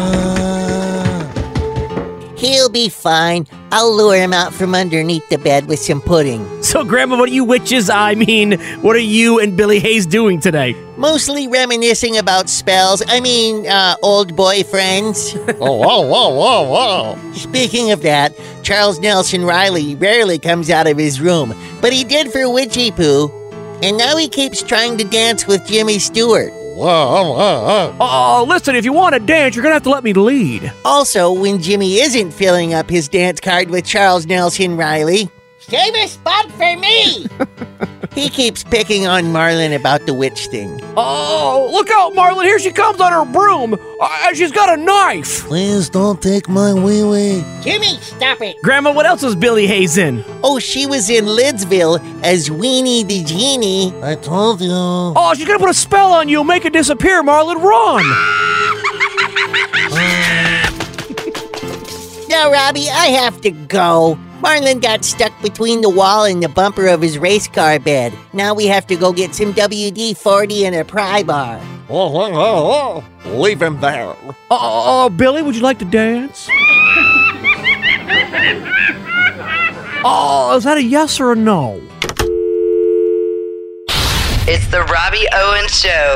he'll 2.38 2.70
be 2.70 2.90
fine. 2.90 3.46
I'll 3.72 3.96
lure 3.96 4.16
him 4.16 4.34
out 4.34 4.54
from 4.54 4.74
underneath 4.74 5.30
the 5.30 5.38
bed 5.38 5.68
with 5.68 5.80
some 5.80 6.02
pudding. 6.02 6.64
So, 6.64 6.84
Grandma, 6.84 7.18
what 7.18 7.30
are 7.30 7.34
you 7.34 7.44
witches? 7.44 7.90
I 7.90 8.16
mean, 8.16 8.60
what 8.82 8.96
are 8.96 9.00
you 9.00 9.40
and 9.40 9.56
Billie 9.56 9.80
Hayes 9.80 10.08
doing 10.08 10.40
today? 10.40 10.76
Mostly 10.98 11.48
reminiscing 11.48 12.18
about 12.18 12.50
spells. 12.50 13.04
I 13.08 13.20
mean, 13.20 13.68
uh, 13.68 13.96
old 14.02 14.36
boyfriends. 14.36 15.38
oh, 15.62 15.78
whoa, 15.78 16.02
whoa, 16.02 16.30
whoa, 16.30 16.64
whoa. 17.16 17.34
Speaking 17.34 17.92
of 17.92 18.02
that, 18.02 18.34
Charles 18.64 19.00
Nelson 19.00 19.46
Reilly 19.46 19.96
rarely 19.96 20.40
comes 20.40 20.70
out 20.70 20.88
of 20.88 20.98
his 20.98 21.22
room, 21.22 21.54
but 21.80 21.94
he 21.94 22.04
did 22.04 22.32
for 22.32 22.50
Witchy 22.52 22.92
Poo, 22.92 23.30
and 23.84 23.98
now 23.98 24.18
he 24.18 24.28
keeps 24.28 24.64
trying 24.64 24.98
to 24.98 25.04
dance 25.04 25.46
with 25.46 25.66
Jimmy 25.68 26.00
Stewart. 26.00 26.52
Oh, 26.82 28.46
listen, 28.48 28.76
if 28.76 28.86
you 28.86 28.94
want 28.94 29.14
to 29.14 29.20
dance, 29.20 29.56
you're 29.56 29.64
going 29.64 29.72
to 29.72 29.76
have 29.76 29.84
to 29.84 29.90
let 29.90 30.04
me 30.04 30.14
lead. 30.14 30.72
Also, 30.86 31.32
when 31.32 31.62
Jimmy 31.62 32.00
isn't 32.00 32.32
filling 32.32 32.74
up 32.74 32.90
his 32.90 33.08
dance 33.08 33.40
card 33.40 33.70
with 33.70 33.86
Charles 33.86 34.26
Nelson 34.26 34.78
Reilly, 34.78 35.30
save 35.60 35.94
a 35.96 36.08
spot 36.08 36.52
for 36.52 36.78
me! 36.78 37.28
he 38.20 38.30
keeps 38.30 38.64
picking 38.64 39.08
on 39.08 39.26
Marlon 39.26 39.76
about 39.76 40.06
the 40.06 40.14
witch 40.14 40.48
thing. 40.48 40.82
Oh, 40.98 41.70
look 41.72 41.90
out, 41.90 42.14
Marlon. 42.14 42.44
Here 42.44 42.60
she 42.60 42.72
comes 42.72 43.00
on 43.00 43.12
her 43.14 43.32
broom. 43.32 43.80
Uh, 44.00 44.34
she's 44.34 44.52
got 44.52 44.78
a 44.78 44.82
knife. 44.82 45.46
Please 45.46 45.90
don't 45.90 46.22
take 46.22 46.50
my 46.50 46.74
wee 46.74 47.04
wee. 47.04 47.44
Jimmy, 47.62 47.98
stop 48.02 48.42
it. 48.42 48.62
Grandma, 48.62 48.92
what 48.92 49.06
else 49.06 49.22
was 49.22 49.36
Billie 49.36 49.68
Hayes 49.68 49.98
in? 49.98 50.24
Oh, 50.44 50.60
she 50.60 50.86
was 50.86 51.10
in 51.10 51.26
Lidsville 51.26 52.00
as 52.24 52.50
Weenie 52.50 53.08
the 53.08 53.24
Genie. 53.24 53.94
I 54.04 54.16
told 54.16 54.60
you. 54.62 54.70
Oh, 54.74 55.34
she's 55.36 55.48
going 55.48 55.58
to 55.58 55.64
put 55.64 55.72
a 55.72 55.74
spell 55.74 56.12
on 56.12 56.28
you, 56.28 56.44
make 56.44 56.66
it 56.66 56.74
disappear, 56.74 57.24
Marlon. 57.24 57.56
Run. 57.64 58.04
now, 62.30 62.52
Robbie, 62.52 62.90
I 62.90 63.08
have 63.08 63.40
to 63.42 63.52
go. 63.52 64.20
Marlon 64.42 64.82
got 64.82 65.04
stuck 65.04 65.34
between 65.42 65.82
the 65.82 65.90
wall 65.90 66.24
and 66.24 66.42
the 66.42 66.48
bumper 66.48 66.88
of 66.88 67.02
his 67.02 67.18
race 67.18 67.46
car 67.46 67.78
bed. 67.78 68.14
Now 68.32 68.54
we 68.54 68.68
have 68.68 68.88
to 68.88 68.96
go 68.96 69.12
get 69.12 69.36
some 69.36 69.54
WD 69.54 70.16
40 70.16 70.66
and 70.66 70.76
a 70.78 70.86
pry 70.86 71.24
bar. 71.24 71.60
Oh, 71.90 72.18
oh, 72.18 72.32
oh, 72.34 73.04
oh. 73.26 73.30
Leave 73.38 73.62
him 73.62 73.82
there. 73.82 74.16
Oh, 74.50 75.06
uh, 75.06 75.10
Billie, 75.10 75.42
would 75.42 75.56
you 75.56 75.62
like 75.62 75.80
to 75.80 75.86
dance? 75.86 76.48
oh, 80.06 80.54
is 80.58 80.64
that 80.64 80.78
a 80.78 80.84
yes 80.84 81.20
or 81.20 81.34
a 81.34 81.36
no? 81.36 81.82
It's 84.48 84.68
the 84.68 84.84
Robbie 84.84 85.28
Owens 85.34 85.78
Show. 85.78 86.16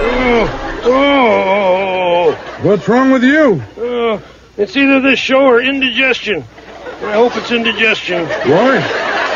Oh, 0.86 2.32
oh, 2.36 2.60
what's 2.62 2.88
wrong 2.88 3.12
with 3.12 3.24
you? 3.24 3.62
Uh, 3.78 4.22
it's 4.58 4.78
either 4.78 5.02
this 5.02 5.20
show 5.20 5.42
or 5.42 5.62
indigestion. 5.62 6.46
I 7.04 7.16
hope 7.16 7.36
it's 7.36 7.52
indigestion. 7.52 8.26
Why? 8.50 8.78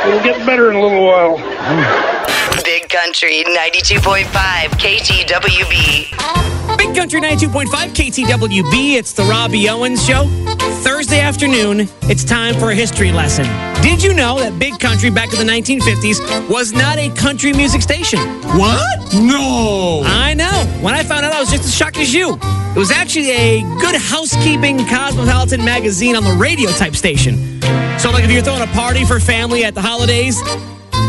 It'll 0.07 0.23
get 0.23 0.45
better 0.45 0.69
in 0.69 0.77
a 0.77 0.81
little 0.81 1.05
while. 1.05 1.35
Big 2.63 2.87
Country 2.87 3.43
92.5 3.45 4.23
KTWB. 4.79 6.77
Big 6.77 6.95
Country 6.95 7.19
92.5 7.19 7.65
KTWB. 7.67 8.95
It's 8.95 9.11
the 9.11 9.23
Robbie 9.23 9.67
Owens 9.67 10.05
Show. 10.05 10.27
Thursday 10.81 11.19
afternoon, 11.19 11.89
it's 12.03 12.23
time 12.23 12.55
for 12.55 12.71
a 12.71 12.75
history 12.75 13.11
lesson. 13.11 13.45
Did 13.83 14.01
you 14.01 14.13
know 14.13 14.39
that 14.39 14.57
Big 14.57 14.79
Country 14.79 15.09
back 15.09 15.33
in 15.33 15.45
the 15.45 15.51
1950s 15.51 16.49
was 16.49 16.71
not 16.71 16.97
a 16.97 17.09
country 17.15 17.51
music 17.51 17.81
station? 17.81 18.19
What? 18.57 19.13
No. 19.13 20.03
I 20.05 20.33
know. 20.33 20.65
When 20.81 20.93
I 20.93 21.03
found 21.03 21.25
out, 21.25 21.33
I 21.33 21.39
was 21.41 21.51
just 21.51 21.65
as 21.65 21.75
shocked 21.75 21.97
as 21.97 22.13
you. 22.13 22.35
It 22.35 22.79
was 22.79 22.91
actually 22.91 23.31
a 23.31 23.61
good 23.81 23.95
housekeeping 23.95 24.77
cosmopolitan 24.85 25.65
magazine 25.65 26.15
on 26.15 26.23
the 26.23 26.33
radio 26.33 26.69
type 26.71 26.95
station. 26.95 27.56
So, 27.99 28.11
like 28.11 28.23
if 28.23 28.31
you're 28.31 28.43
throwing 28.43 28.61
a 28.61 28.67
party 28.67 29.03
for 29.05 29.19
family 29.19 29.63
at 29.63 29.73
the 29.73 29.81
holidays, 29.81 30.39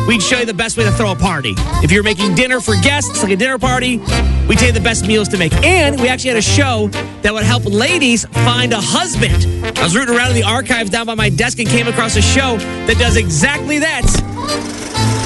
we'd 0.08 0.22
show 0.22 0.38
you 0.38 0.46
the 0.46 0.54
best 0.54 0.78
way 0.78 0.84
to 0.84 0.90
throw 0.92 1.12
a 1.12 1.16
party. 1.16 1.54
If 1.84 1.92
you're 1.92 2.02
making 2.02 2.34
dinner 2.34 2.60
for 2.60 2.74
guests, 2.80 3.22
like 3.22 3.30
a 3.30 3.36
dinner 3.36 3.58
party, 3.58 3.98
we'd 4.48 4.58
tell 4.58 4.68
you 4.68 4.72
the 4.72 4.80
best 4.80 5.06
meals 5.06 5.28
to 5.28 5.36
make. 5.36 5.52
And 5.52 6.00
we 6.00 6.08
actually 6.08 6.30
had 6.30 6.38
a 6.38 6.42
show 6.42 6.88
that 7.22 7.34
would 7.34 7.44
help 7.44 7.66
ladies 7.66 8.24
find 8.26 8.72
a 8.72 8.80
husband. 8.80 9.44
I 9.78 9.82
was 9.82 9.94
rooting 9.94 10.16
around 10.16 10.30
in 10.30 10.36
the 10.36 10.44
archives 10.44 10.88
down 10.88 11.04
by 11.04 11.14
my 11.14 11.28
desk 11.28 11.58
and 11.58 11.68
came 11.68 11.88
across 11.88 12.16
a 12.16 12.22
show 12.22 12.56
that 12.56 12.96
does 12.98 13.16
exactly 13.16 13.78
that. 13.80 14.04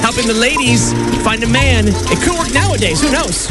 Helping 0.01 0.27
the 0.27 0.33
ladies 0.33 0.91
find 1.23 1.41
a 1.43 1.47
man. 1.47 1.85
It 1.87 2.21
could 2.21 2.37
work 2.37 2.53
nowadays. 2.53 3.01
Who 3.01 3.09
knows? 3.09 3.47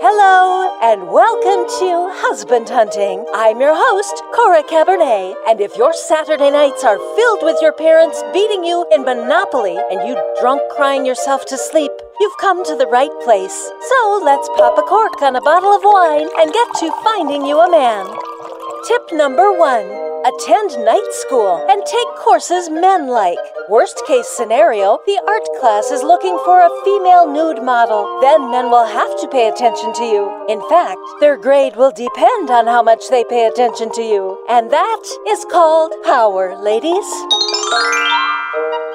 Hello, 0.00 0.57
and 0.80 1.08
welcome 1.10 1.66
to 1.66 2.06
Husband 2.22 2.68
Hunting. 2.68 3.26
I'm 3.34 3.60
your 3.60 3.74
host, 3.74 4.22
Cora 4.32 4.62
Cabernet, 4.62 5.34
and 5.48 5.60
if 5.60 5.76
your 5.76 5.92
Saturday 5.92 6.52
nights 6.52 6.84
are 6.84 6.98
filled 7.16 7.42
with 7.42 7.58
your 7.60 7.72
parents 7.72 8.22
beating 8.32 8.62
you 8.62 8.86
in 8.92 9.02
Monopoly 9.02 9.76
and 9.90 10.06
you 10.06 10.14
drunk 10.40 10.62
crying 10.70 11.04
yourself 11.04 11.44
to 11.46 11.58
sleep, 11.58 11.90
you've 12.20 12.36
come 12.38 12.64
to 12.64 12.76
the 12.76 12.86
right 12.86 13.10
place. 13.24 13.58
So 13.88 14.20
let's 14.22 14.48
pop 14.50 14.78
a 14.78 14.82
cork 14.82 15.20
on 15.20 15.34
a 15.34 15.40
bottle 15.40 15.74
of 15.74 15.82
wine 15.82 16.28
and 16.38 16.52
get 16.52 16.68
to 16.78 17.02
finding 17.02 17.44
you 17.44 17.58
a 17.58 17.70
man. 17.70 18.06
Tip 18.86 19.10
number 19.12 19.52
one 19.52 19.86
attend 20.24 20.70
night 20.84 21.08
school 21.10 21.66
and 21.68 21.84
take 21.84 22.08
courses 22.16 22.70
men 22.70 23.08
like. 23.08 23.38
Worst 23.68 24.00
case 24.06 24.28
scenario, 24.28 24.98
the 25.04 25.20
art 25.26 25.46
class 25.58 25.90
is 25.90 26.02
looking 26.02 26.38
for 26.44 26.60
a 26.60 26.84
female 26.84 27.26
nude 27.26 27.64
model. 27.64 28.20
Then 28.20 28.50
men 28.50 28.70
will 28.70 28.86
have 28.86 29.20
to 29.20 29.28
pay 29.28 29.48
attention 29.48 29.92
to 29.94 30.04
you. 30.04 30.46
In 30.48 30.60
fact, 30.68 31.00
their 31.18 31.36
grade 31.36 31.76
will 31.76 31.90
depend 31.90 32.50
on 32.50 32.66
how 32.66 32.82
much 32.82 33.08
they 33.10 33.24
pay 33.24 33.46
attention 33.46 33.90
to 33.92 34.02
you. 34.02 34.44
And 34.48 34.70
that 34.70 35.02
is 35.28 35.44
called 35.50 35.92
power, 36.04 36.56
ladies. 36.56 37.08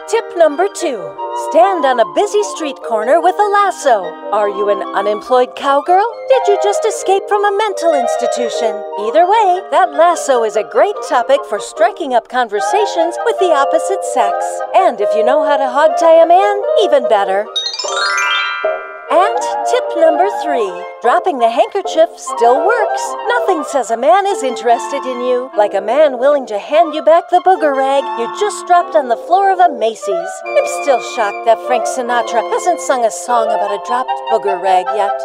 Tip 0.08 0.38
number 0.38 0.68
two 0.74 1.23
stand 1.50 1.86
on 1.86 2.00
a 2.00 2.14
busy 2.14 2.44
street 2.56 2.78
corner 2.86 3.20
with 3.20 3.36
a 3.40 3.50
lasso. 3.50 4.04
Are 4.32 4.50
you 4.50 4.70
an 4.70 4.82
unemployed 4.96 5.56
cowgirl? 5.56 6.06
Did 6.30 6.48
you 6.48 6.60
just 6.64 6.86
escape 6.86 7.24
from 7.28 7.44
a 7.44 7.58
mental 7.58 7.94
institution? 7.94 8.74
Either 9.02 9.26
way, 9.26 9.62
that 9.72 9.94
lasso 9.94 10.44
is 10.44 10.56
a 10.56 10.70
great 10.70 10.96
topic 11.10 11.40
for 11.50 11.60
striking 11.60 12.14
up 12.14 12.30
conversations 12.30 13.18
with 13.26 13.38
the 13.40 13.52
opposite 13.52 14.04
sex. 14.14 14.46
And 14.76 15.02
if 15.02 15.14
you 15.16 15.26
know 15.26 15.44
how 15.44 15.58
to 15.58 15.64
hogtie 15.64 16.24
a 16.24 16.28
man, 16.28 16.62
even 16.84 17.08
better. 17.10 17.46
And 19.10 19.42
Tip 19.74 19.98
number 19.98 20.30
three 20.44 20.70
dropping 21.02 21.40
the 21.40 21.50
handkerchief 21.50 22.10
still 22.16 22.64
works. 22.64 23.16
Nothing 23.28 23.64
says 23.64 23.90
a 23.90 23.98
man 23.98 24.28
is 24.28 24.44
interested 24.44 25.04
in 25.04 25.22
you 25.22 25.50
like 25.58 25.74
a 25.74 25.82
man 25.82 26.20
willing 26.20 26.46
to 26.46 26.60
hand 26.60 26.94
you 26.94 27.02
back 27.02 27.28
the 27.32 27.42
booger 27.44 27.76
rag 27.76 28.04
you 28.20 28.28
just 28.40 28.68
dropped 28.68 28.96
on 28.96 29.08
the 29.08 29.18
floor 29.18 29.52
of 29.52 29.58
a 29.58 29.74
Macy's. 29.74 30.30
I'm 30.46 30.68
still 30.84 31.02
shocked 31.16 31.46
that 31.48 31.58
Frank 31.66 31.86
Sinatra 31.86 32.48
hasn't 32.54 32.82
sung 32.82 33.04
a 33.04 33.10
song 33.10 33.48
about 33.48 33.74
a 33.74 33.82
dropped 33.88 34.14
booger 34.30 34.62
rag 34.62 34.86
yet. 34.94 35.18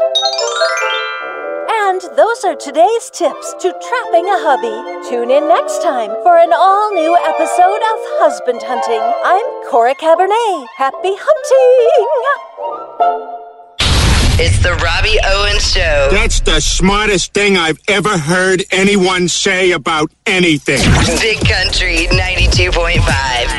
And 1.85 2.01
those 2.17 2.43
are 2.45 2.57
today's 2.57 3.11
tips 3.11 3.53
to 3.61 3.69
trapping 3.69 4.33
a 4.33 4.41
hubby. 4.41 5.11
Tune 5.11 5.31
in 5.31 5.47
next 5.47 5.83
time 5.83 6.17
for 6.23 6.39
an 6.39 6.55
all 6.55 6.91
new 6.95 7.15
episode 7.21 7.83
of 7.85 7.99
Husband 8.17 8.63
Hunting. 8.65 9.05
I'm 9.29 9.45
Cora 9.69 9.95
Cabernet. 9.95 10.67
Happy 10.79 11.13
hunting! 11.21 12.09
It's 14.41 14.59
the 14.63 14.75
Robbie 14.75 15.19
Owens 15.25 15.69
Show. 15.73 16.09
That's 16.13 16.39
the 16.39 16.61
smartest 16.61 17.35
thing 17.35 17.57
I've 17.57 17.81
ever 17.89 18.17
heard 18.17 18.63
anyone 18.71 19.27
say 19.27 19.73
about 19.73 20.13
anything. 20.27 20.79
Big 21.21 21.41
Country 21.41 22.07
92.5. 22.07 23.01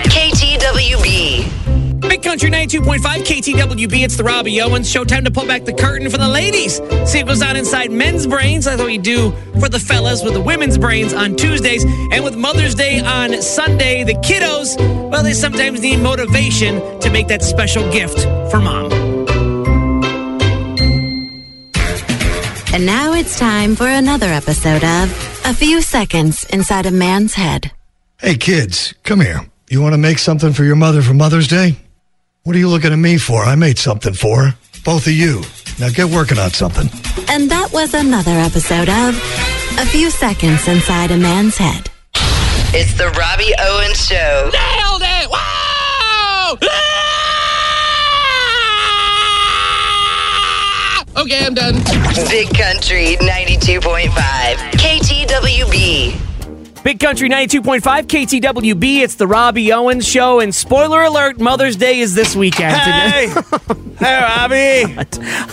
KTWB. 0.06 2.00
Big 2.00 2.24
Country 2.24 2.50
92.5 2.50 3.00
KTWB. 3.00 4.04
It's 4.06 4.16
the 4.16 4.24
Robbie 4.24 4.62
Owens 4.62 4.90
Show. 4.90 5.04
Time 5.04 5.26
to 5.26 5.32
pull 5.32 5.46
back 5.46 5.66
the 5.66 5.74
curtain 5.74 6.10
for 6.10 6.18
the 6.18 6.30
ladies. 6.30 6.78
See 7.06 7.20
what 7.20 7.28
goes 7.28 7.42
on 7.42 7.58
inside 7.58 7.92
men's 7.92 8.26
brains. 8.26 8.64
That's 8.64 8.78
what 8.78 8.88
we 8.88 8.98
do 8.98 9.32
for 9.60 9.68
the 9.68 9.80
fellas 9.80 10.24
with 10.24 10.34
the 10.34 10.42
women's 10.42 10.78
brains 10.78 11.14
on 11.14 11.36
Tuesdays. 11.36 11.84
And 11.84 12.24
with 12.24 12.38
Mother's 12.38 12.74
Day 12.74 13.02
on 13.02 13.42
Sunday, 13.42 14.06
the 14.06 14.14
kiddos, 14.14 14.78
well, 15.12 15.24
they 15.24 15.34
sometimes 15.34 15.82
need 15.82 15.98
motivation 15.98 17.00
to 17.02 17.10
make 17.10 17.28
that 17.28 17.44
special 17.44 17.84
gift 17.92 18.22
for 18.50 18.62
mom. 18.62 18.89
And 22.80 22.86
now 22.86 23.12
it's 23.12 23.38
time 23.38 23.76
for 23.76 23.88
another 23.88 24.28
episode 24.28 24.86
of 24.86 25.12
A 25.44 25.54
Few 25.54 25.82
Seconds 25.82 26.46
Inside 26.46 26.86
a 26.86 26.92
Man's 26.92 27.34
Head. 27.34 27.74
Hey, 28.22 28.38
kids, 28.38 28.94
come 29.04 29.20
here. 29.20 29.42
You 29.70 29.82
want 29.82 29.96
to 29.96 29.98
make 29.98 30.18
something 30.18 30.54
for 30.54 30.64
your 30.64 30.78
mother 30.78 31.02
for 31.02 31.14
Mother's 31.14 31.50
Day? 31.50 31.76
What 32.44 32.56
are 32.56 32.60
you 32.60 32.70
looking 32.70 32.94
at 32.94 32.96
me 32.96 33.18
for? 33.18 33.44
I 33.44 33.56
made 33.56 33.78
something 33.78 34.14
for 34.14 34.46
her. 34.46 34.58
Both 34.86 35.08
of 35.08 35.12
you. 35.12 35.42
Now 35.78 35.90
get 35.90 36.06
working 36.06 36.40
on 36.40 36.52
something. 36.52 36.88
And 37.28 37.52
that 37.52 37.74
was 37.74 37.94
another 37.94 38.32
episode 38.32 38.88
of 38.88 39.14
A 39.78 39.86
Few 39.86 40.10
Seconds 40.10 40.66
Inside 40.66 41.12
a 41.12 41.18
Man's 41.18 41.58
Head. 41.58 41.92
It's 42.74 42.94
the 42.94 43.10
Robbie 43.10 43.54
Owens 43.60 44.08
Show. 44.08 44.52
Nailed 44.54 45.02
it! 45.04 45.30
Wow! 45.30 47.09
Okay, 51.20 51.46
I'm 51.46 51.54
done. 51.54 51.76
Big 52.30 52.48
Country 52.58 53.18
92.5. 53.18 54.10
KTWB. 54.80 56.16
Big 56.82 56.98
Country 56.98 57.30
92.5 57.30 57.82
KTWB. 57.82 59.02
It's 59.02 59.16
the 59.16 59.28
Robbie 59.28 59.74
Owens 59.74 60.08
Show. 60.08 60.40
And 60.40 60.56
spoiler 60.56 61.04
alert, 61.04 61.38
Mother's 61.42 61.76
Day 61.76 62.00
is 62.00 62.16
this 62.16 62.38
weekend. 62.38 62.74
Hey! 62.74 63.28
hey, 64.00 64.22
Robbie. 64.22 64.94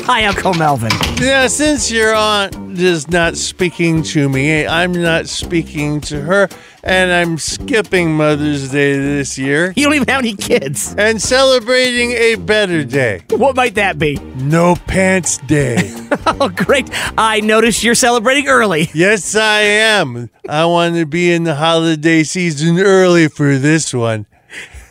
Hi, 0.05 0.27
Uncle 0.27 0.55
Melvin. 0.55 0.93
Yeah, 1.21 1.49
since 1.49 1.91
your 1.91 2.15
aunt 2.15 2.55
is 2.79 3.09
not 3.09 3.37
speaking 3.37 4.05
to 4.05 4.29
me, 4.29 4.69
I'm 4.69 4.93
not 4.93 5.27
speaking 5.27 6.01
to 6.03 6.21
her, 6.21 6.49
and 6.87 7.11
I'm 7.13 7.37
skipping 7.37 8.15
Mother's 8.15 8.71
Day 8.71 8.97
this 8.97 9.37
year. 9.37 9.73
You 9.77 9.85
don't 9.85 9.95
even 9.95 10.09
have 10.09 10.21
any 10.21 10.37
kids. 10.37 10.95
And 10.97 11.21
celebrating 11.21 12.13
a 12.13 12.37
better 12.37 12.85
day. 12.85 13.25
What 13.31 13.57
might 13.57 13.75
that 13.75 13.99
be? 13.99 14.15
No 14.37 14.77
Pants 14.77 15.39
Day. 15.39 15.93
oh, 16.27 16.49
great. 16.49 16.89
I 17.19 17.41
noticed 17.41 17.83
you're 17.83 17.97
celebrating 17.97 18.47
early. 18.47 18.89
yes, 18.95 19.35
I 19.35 19.61
am. 19.61 20.31
I 20.49 20.65
want 20.67 20.95
to 20.95 21.07
be 21.07 21.33
in 21.33 21.43
the 21.43 21.57
holiday 21.57 22.23
season 22.23 22.79
early 22.79 23.27
for 23.29 23.57
this 23.57 23.93
one. 23.93 24.27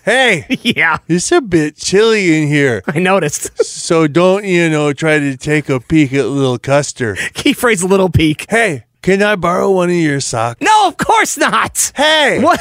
Hey, 0.03 0.45
yeah, 0.61 0.97
it's 1.07 1.31
a 1.31 1.41
bit 1.41 1.77
chilly 1.77 2.39
in 2.39 2.47
here. 2.47 2.83
I 2.85 2.99
noticed. 2.99 3.63
so 3.65 4.05
don't, 4.05 4.43
you 4.43 4.69
know, 4.69 4.93
try 4.93 5.17
to 5.17 5.35
take 5.35 5.69
a 5.69 5.79
peek 5.79 6.13
at 6.13 6.27
little 6.27 6.59
Custer. 6.59 7.15
Key 7.33 7.53
phrase 7.53 7.83
little 7.83 8.09
peek. 8.09 8.45
Hey, 8.47 8.83
can 9.05 9.21
I 9.21 9.35
borrow 9.35 9.69
one 9.69 9.91
of 9.91 9.95
your 9.95 10.19
socks? 10.19 10.61
No, 10.61 10.87
of 10.87 10.97
course 10.97 11.37
not. 11.37 11.91
Hey, 11.95 12.39
what? 12.43 12.59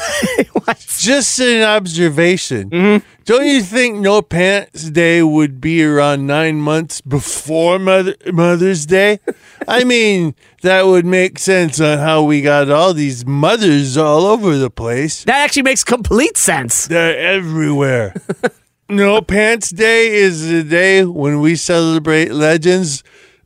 what? 0.53 0.85
Just 0.99 1.39
an 1.39 1.63
observation. 1.63 2.69
Mm-hmm. 2.69 3.05
Don't 3.23 3.47
you 3.47 3.63
think 3.63 3.97
No 3.97 4.21
Pants 4.21 4.91
Day 4.91 5.23
would 5.23 5.59
be 5.59 5.83
around 5.83 6.27
nine 6.27 6.61
months 6.61 7.01
before 7.01 7.79
Mother- 7.79 8.15
Mother's 8.31 8.85
Day? 8.85 9.19
I 9.67 9.85
mean, 9.85 10.35
that 10.61 10.85
would 10.85 11.03
make 11.03 11.39
sense 11.39 11.81
on 11.81 11.97
how 11.97 12.21
we 12.21 12.43
got 12.43 12.69
all 12.69 12.93
these 12.93 13.25
mothers 13.25 13.97
all 13.97 14.27
over 14.27 14.55
the 14.55 14.69
place. 14.69 15.23
That 15.23 15.43
actually 15.43 15.63
makes 15.63 15.83
complete 15.83 16.37
sense. 16.37 16.85
They're 16.85 17.17
everywhere. 17.17 18.13
no 18.87 19.19
Pants 19.19 19.71
Day 19.71 20.13
is 20.13 20.47
the 20.47 20.61
day 20.61 21.05
when 21.05 21.41
we 21.41 21.55
celebrate 21.55 22.31
legends 22.31 23.03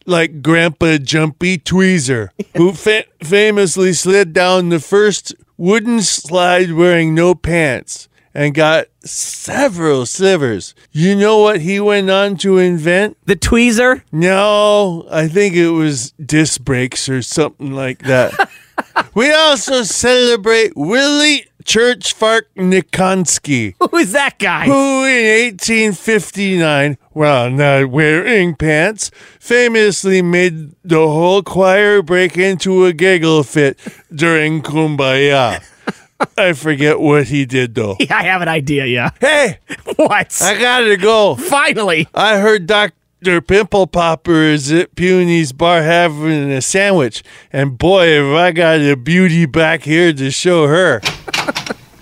like 0.09 0.41
Grandpa 0.41 0.97
Jumpy 0.97 1.57
Tweezer, 1.57 2.29
who 2.57 2.73
fa- 2.73 3.05
famously 3.23 3.93
slid 3.93 4.33
down 4.33 4.69
the 4.69 4.79
first 4.79 5.33
wooden 5.57 6.01
slide 6.01 6.71
wearing 6.71 7.13
no 7.13 7.35
pants 7.35 8.07
and 8.33 8.53
got 8.53 8.87
several 9.03 10.05
slivers. 10.05 10.73
You 10.91 11.15
know 11.15 11.39
what 11.39 11.61
he 11.61 11.79
went 11.79 12.09
on 12.09 12.37
to 12.37 12.57
invent? 12.57 13.17
The 13.25 13.35
tweezer? 13.35 14.03
No, 14.11 15.07
I 15.11 15.27
think 15.27 15.55
it 15.55 15.71
was 15.71 16.11
disc 16.13 16.61
brakes 16.61 17.09
or 17.09 17.21
something 17.21 17.73
like 17.73 17.99
that. 18.03 18.49
we 19.13 19.31
also 19.31 19.83
celebrate 19.83 20.73
Willie 20.75 21.48
Church 21.69 22.13
Fark 22.13 22.47
Nikonsky. 22.55 23.75
Who 23.91 23.97
is 23.97 24.13
that 24.13 24.39
guy? 24.39 24.65
Who 24.65 25.05
in 25.05 25.51
1859, 25.53 26.97
while 27.11 27.51
not 27.51 27.91
wearing 27.91 28.55
pants, 28.55 29.11
famously 29.39 30.23
made 30.23 30.71
the 30.83 30.97
whole 30.97 31.43
choir 31.43 32.01
break 32.01 32.39
into 32.39 32.85
a 32.85 32.91
giggle 32.91 33.43
fit 33.43 33.77
during 34.11 34.63
Kumbaya. 34.63 35.63
I 36.39 36.53
forget 36.53 36.99
what 36.99 37.27
he 37.27 37.45
did 37.45 37.75
though. 37.75 37.97
Yeah, 37.99 38.15
I 38.17 38.23
have 38.23 38.41
an 38.41 38.47
idea, 38.47 38.87
yeah. 38.87 39.11
Hey, 39.21 39.59
what? 39.95 40.35
I 40.41 40.59
gotta 40.59 40.97
go. 40.97 41.35
Finally. 41.35 42.07
I 42.15 42.39
heard 42.39 42.65
Dr. 42.65 43.41
Pimple 43.41 43.85
Popper 43.85 44.41
is 44.41 44.71
at 44.71 44.95
Puny's 44.95 45.51
bar 45.51 45.83
having 45.83 46.49
a 46.49 46.63
sandwich. 46.63 47.21
And 47.53 47.77
boy, 47.77 48.11
have 48.11 48.33
I 48.33 48.51
got 48.53 48.79
a 48.79 48.95
beauty 48.95 49.45
back 49.45 49.83
here 49.83 50.11
to 50.13 50.31
show 50.31 50.65
her. 50.65 50.99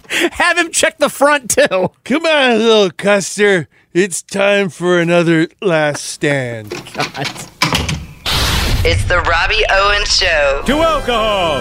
Have 0.33 0.57
him 0.57 0.71
check 0.71 0.97
the 0.97 1.09
front 1.09 1.51
too. 1.51 1.91
Come 2.03 2.25
on, 2.25 2.59
little 2.59 2.91
Custer. 2.91 3.67
It's 3.93 4.21
time 4.21 4.69
for 4.69 4.99
another 4.99 5.47
last 5.61 6.03
stand. 6.05 6.69
God. 6.93 7.27
It's 8.85 9.03
the 9.05 9.19
Robbie 9.19 9.63
Owens 9.69 10.15
Show. 10.15 10.61
To 10.65 10.73
alcohol, 10.77 11.59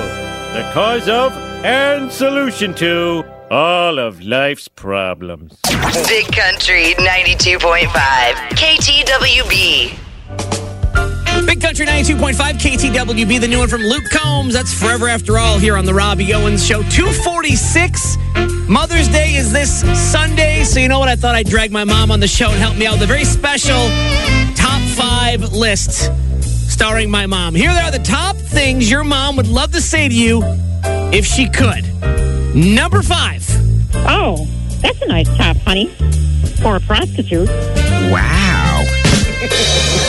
the 0.52 0.70
cause 0.72 1.08
of 1.08 1.32
and 1.64 2.12
solution 2.12 2.72
to 2.74 3.24
all 3.50 3.98
of 3.98 4.22
life's 4.22 4.68
problems. 4.68 5.58
Big 6.06 6.26
Country 6.32 6.94
92.5. 6.94 7.88
KTWB. 8.54 10.65
Big 11.46 11.60
Country 11.60 11.86
92.5 11.86 12.34
KTWB, 12.34 13.40
the 13.40 13.46
new 13.46 13.60
one 13.60 13.68
from 13.68 13.82
Luke 13.82 14.02
Combs. 14.10 14.52
That's 14.52 14.74
Forever 14.74 15.08
After 15.08 15.38
All 15.38 15.58
here 15.58 15.76
on 15.76 15.84
the 15.84 15.94
Robbie 15.94 16.34
Owens 16.34 16.66
Show. 16.66 16.82
246. 16.82 18.16
Mother's 18.68 19.06
Day 19.08 19.36
is 19.36 19.52
this 19.52 19.80
Sunday, 20.10 20.64
so 20.64 20.80
you 20.80 20.88
know 20.88 20.98
what? 20.98 21.08
I 21.08 21.14
thought 21.14 21.36
I'd 21.36 21.48
drag 21.48 21.70
my 21.70 21.84
mom 21.84 22.10
on 22.10 22.18
the 22.18 22.26
show 22.26 22.50
and 22.50 22.58
help 22.58 22.76
me 22.76 22.86
out 22.86 22.94
with 22.94 23.02
a 23.02 23.06
very 23.06 23.24
special 23.24 23.88
top 24.56 24.82
five 24.96 25.52
list 25.52 26.10
starring 26.68 27.10
my 27.10 27.26
mom. 27.26 27.54
Here 27.54 27.70
are 27.70 27.92
the 27.92 28.00
top 28.00 28.36
things 28.36 28.90
your 28.90 29.04
mom 29.04 29.36
would 29.36 29.46
love 29.46 29.70
to 29.72 29.80
say 29.80 30.08
to 30.08 30.14
you 30.14 30.42
if 31.12 31.24
she 31.24 31.48
could. 31.48 31.84
Number 32.56 33.02
five. 33.02 33.44
Oh, 33.94 34.48
that's 34.82 35.00
a 35.00 35.06
nice 35.06 35.28
top, 35.36 35.56
honey. 35.58 35.86
For 36.60 36.76
a 36.76 36.80
prostitute. 36.80 37.48
Wow. 37.48 38.82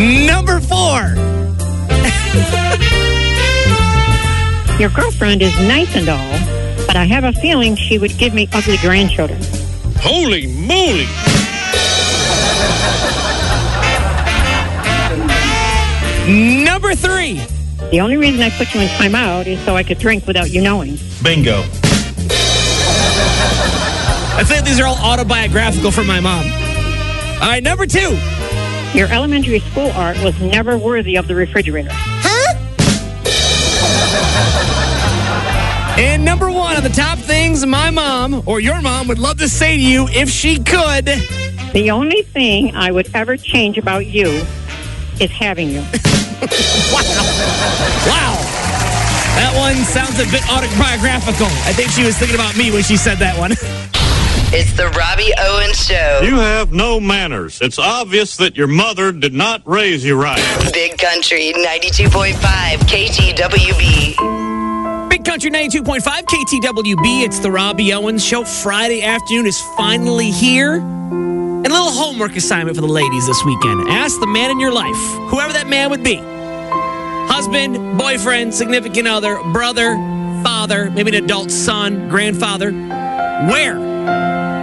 Number 0.00 0.60
four. 0.60 1.14
Your 4.80 4.88
girlfriend 4.88 5.42
is 5.42 5.54
nice 5.68 5.94
and 5.94 6.08
all, 6.08 6.86
but 6.86 6.96
I 6.96 7.04
have 7.04 7.24
a 7.24 7.34
feeling 7.34 7.76
she 7.76 7.98
would 7.98 8.16
give 8.16 8.32
me 8.32 8.48
ugly 8.54 8.78
grandchildren. 8.78 9.38
Holy 9.98 10.46
moly! 10.46 11.04
Number 16.64 16.94
three. 16.94 17.42
The 17.90 18.00
only 18.00 18.16
reason 18.16 18.40
I 18.40 18.48
put 18.48 18.72
you 18.72 18.80
in 18.80 18.88
timeout 18.88 19.46
is 19.48 19.62
so 19.66 19.76
I 19.76 19.82
could 19.82 19.98
drink 19.98 20.26
without 20.26 20.50
you 20.50 20.62
knowing. 20.62 20.98
Bingo. 21.22 21.60
I 24.32 24.44
think 24.46 24.64
these 24.64 24.80
are 24.80 24.86
all 24.86 24.96
autobiographical 24.96 25.90
for 25.90 26.04
my 26.04 26.20
mom. 26.20 26.46
All 27.42 27.48
right, 27.50 27.62
number 27.62 27.84
two. 27.84 28.18
Your 28.94 29.06
elementary 29.08 29.60
school 29.60 29.90
art 29.92 30.20
was 30.22 30.38
never 30.40 30.76
worthy 30.76 31.16
of 31.16 31.28
the 31.28 31.34
refrigerator. 31.34 31.90
Huh? 31.92 32.36
and 35.98 36.24
number 36.24 36.50
one 36.50 36.76
of 36.76 36.82
the 36.82 36.88
top 36.88 37.18
things 37.18 37.64
my 37.64 37.90
mom 37.90 38.42
or 38.46 38.58
your 38.58 38.80
mom 38.82 39.06
would 39.06 39.18
love 39.18 39.38
to 39.38 39.48
say 39.48 39.76
to 39.76 39.82
you 39.82 40.08
if 40.08 40.28
she 40.28 40.56
could. 40.56 41.06
The 41.72 41.90
only 41.92 42.22
thing 42.22 42.74
I 42.74 42.90
would 42.90 43.08
ever 43.14 43.36
change 43.36 43.78
about 43.78 44.06
you 44.06 44.26
is 45.20 45.30
having 45.30 45.70
you. 45.70 45.84
Wow. 46.90 47.02
Wow. 48.06 48.34
That 49.36 49.52
one 49.54 49.76
sounds 49.84 50.18
a 50.18 50.24
bit 50.30 50.42
autobiographical. 50.50 51.46
I 51.68 51.72
think 51.72 51.90
she 51.90 52.02
was 52.02 52.16
thinking 52.16 52.34
about 52.34 52.56
me 52.56 52.70
when 52.70 52.82
she 52.82 52.96
said 52.96 53.18
that 53.18 53.38
one. 53.38 53.52
It's 54.52 54.72
the 54.72 54.88
Robbie 54.88 55.32
Owens 55.38 55.86
Show. 55.86 56.22
You 56.24 56.34
have 56.34 56.72
no 56.72 56.98
manners. 56.98 57.60
It's 57.60 57.78
obvious 57.78 58.36
that 58.38 58.56
your 58.56 58.66
mother 58.66 59.12
did 59.12 59.32
not 59.32 59.62
raise 59.64 60.04
you 60.04 60.20
right. 60.20 60.42
Big 60.72 60.98
Country 60.98 61.52
92.5 61.54 62.34
KTWB. 62.90 64.16
Big 65.08 65.24
Country 65.24 65.52
92.5 65.52 66.00
KTWB. 66.02 67.22
It's 67.22 67.38
the 67.38 67.52
Robbie 67.52 67.92
Owens 67.92 68.24
Show. 68.24 68.44
Friday 68.44 69.04
afternoon 69.04 69.46
is 69.46 69.60
finally 69.76 70.32
here. 70.32 70.80
And 70.80 71.66
a 71.66 71.70
little 71.70 71.92
homework 71.92 72.34
assignment 72.34 72.76
for 72.76 72.80
the 72.80 72.88
ladies 72.88 73.28
this 73.28 73.44
weekend. 73.44 73.88
Ask 73.88 74.18
the 74.18 74.26
man 74.26 74.50
in 74.50 74.58
your 74.58 74.72
life, 74.72 74.96
whoever 75.30 75.52
that 75.52 75.68
man 75.68 75.90
would 75.90 76.02
be 76.02 76.16
husband, 77.30 77.96
boyfriend, 77.96 78.52
significant 78.52 79.06
other, 79.06 79.40
brother, 79.52 79.94
father, 80.42 80.90
maybe 80.90 81.16
an 81.16 81.22
adult 81.22 81.52
son, 81.52 82.08
grandfather. 82.08 82.72
Where 82.72 83.89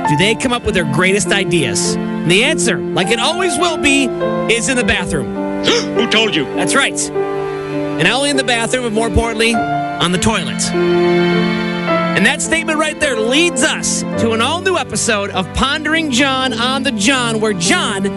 do 0.07 0.15
they 0.15 0.35
come 0.35 0.53
up 0.53 0.63
with 0.63 0.73
their 0.73 0.91
greatest 0.93 1.27
ideas? 1.27 1.95
And 1.95 2.31
the 2.31 2.43
answer, 2.43 2.77
like 2.77 3.07
it 3.07 3.19
always 3.19 3.57
will 3.57 3.77
be, 3.77 4.05
is 4.53 4.69
in 4.69 4.77
the 4.77 4.83
bathroom. 4.83 5.33
Who 5.95 6.09
told 6.09 6.33
you? 6.33 6.45
That's 6.55 6.75
right. 6.75 6.97
And 7.09 8.03
not 8.03 8.13
only 8.13 8.29
in 8.29 8.37
the 8.37 8.43
bathroom, 8.43 8.83
but 8.83 8.93
more 8.93 9.07
importantly, 9.07 9.53
on 9.53 10.11
the 10.11 10.17
toilet. 10.17 10.63
And 10.73 12.25
that 12.25 12.41
statement 12.41 12.79
right 12.79 12.99
there 12.99 13.19
leads 13.19 13.63
us 13.63 14.01
to 14.21 14.31
an 14.31 14.41
all 14.41 14.61
new 14.61 14.77
episode 14.77 15.29
of 15.31 15.51
Pondering 15.53 16.11
John 16.11 16.53
on 16.53 16.83
the 16.83 16.91
John, 16.91 17.41
where 17.41 17.53
John 17.53 18.07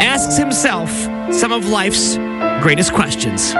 asks 0.00 0.36
himself 0.36 0.90
some 1.32 1.52
of 1.52 1.68
life's 1.68 2.16
greatest 2.62 2.92
questions. 2.92 3.54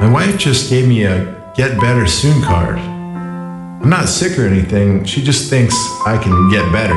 My 0.00 0.10
wife 0.12 0.38
just 0.38 0.70
gave 0.70 0.86
me 0.86 1.04
a 1.04 1.45
get 1.56 1.80
better 1.80 2.06
soon 2.06 2.42
card. 2.42 2.78
I'm 2.78 3.88
not 3.88 4.08
sick 4.08 4.38
or 4.38 4.46
anything, 4.46 5.04
she 5.04 5.22
just 5.22 5.48
thinks 5.48 5.74
I 6.04 6.20
can 6.22 6.50
get 6.50 6.70
better. 6.70 6.94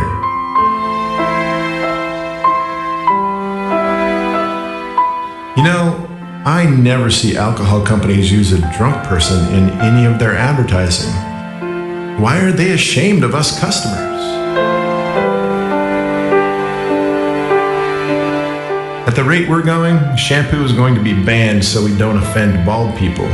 You 5.55 5.64
know, 5.64 6.05
I 6.45 6.70
never 6.70 7.10
see 7.10 7.38
alcohol 7.38 7.86
companies 7.86 8.32
use 8.32 8.51
a 8.51 8.60
drunk 8.78 9.07
person 9.07 9.53
in 9.53 9.70
any 9.80 10.05
of 10.05 10.20
their 10.20 10.36
advertising. 10.36 11.14
Why 12.22 12.41
are 12.41 12.51
they 12.51 12.72
ashamed 12.72 13.24
of 13.24 13.34
us 13.34 13.57
customers? 13.60 13.97
At 19.07 19.16
the 19.16 19.24
rate 19.24 19.47
we're 19.47 19.64
going, 19.64 20.18
shampoo 20.18 20.64
is 20.64 20.74
going 20.74 20.95
to 20.95 21.01
be 21.01 21.14
banned 21.14 21.64
so 21.64 21.84
we 21.84 21.97
don't 21.97 22.18
offend 22.18 22.66
bald 22.66 22.97
people. 22.97 23.28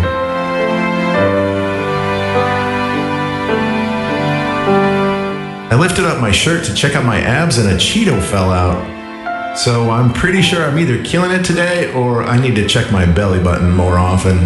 I 5.76 5.78
lifted 5.78 6.06
up 6.06 6.22
my 6.22 6.32
shirt 6.32 6.64
to 6.68 6.74
check 6.74 6.96
out 6.96 7.04
my 7.04 7.20
abs 7.20 7.58
and 7.58 7.68
a 7.68 7.74
Cheeto 7.76 8.24
fell 8.24 8.50
out. 8.50 9.58
So 9.58 9.90
I'm 9.90 10.14
pretty 10.14 10.42
sure 10.42 10.64
I'm 10.64 10.80
either 10.80 11.04
killing 11.04 11.32
it 11.32 11.44
today 11.44 11.92
or 11.92 12.24
I 12.24 12.40
need 12.40 12.56
to 12.56 12.66
check 12.66 12.94
my 12.94 13.06
belly 13.06 13.44
button 13.44 13.72
more 13.72 13.98
often. 13.98 14.38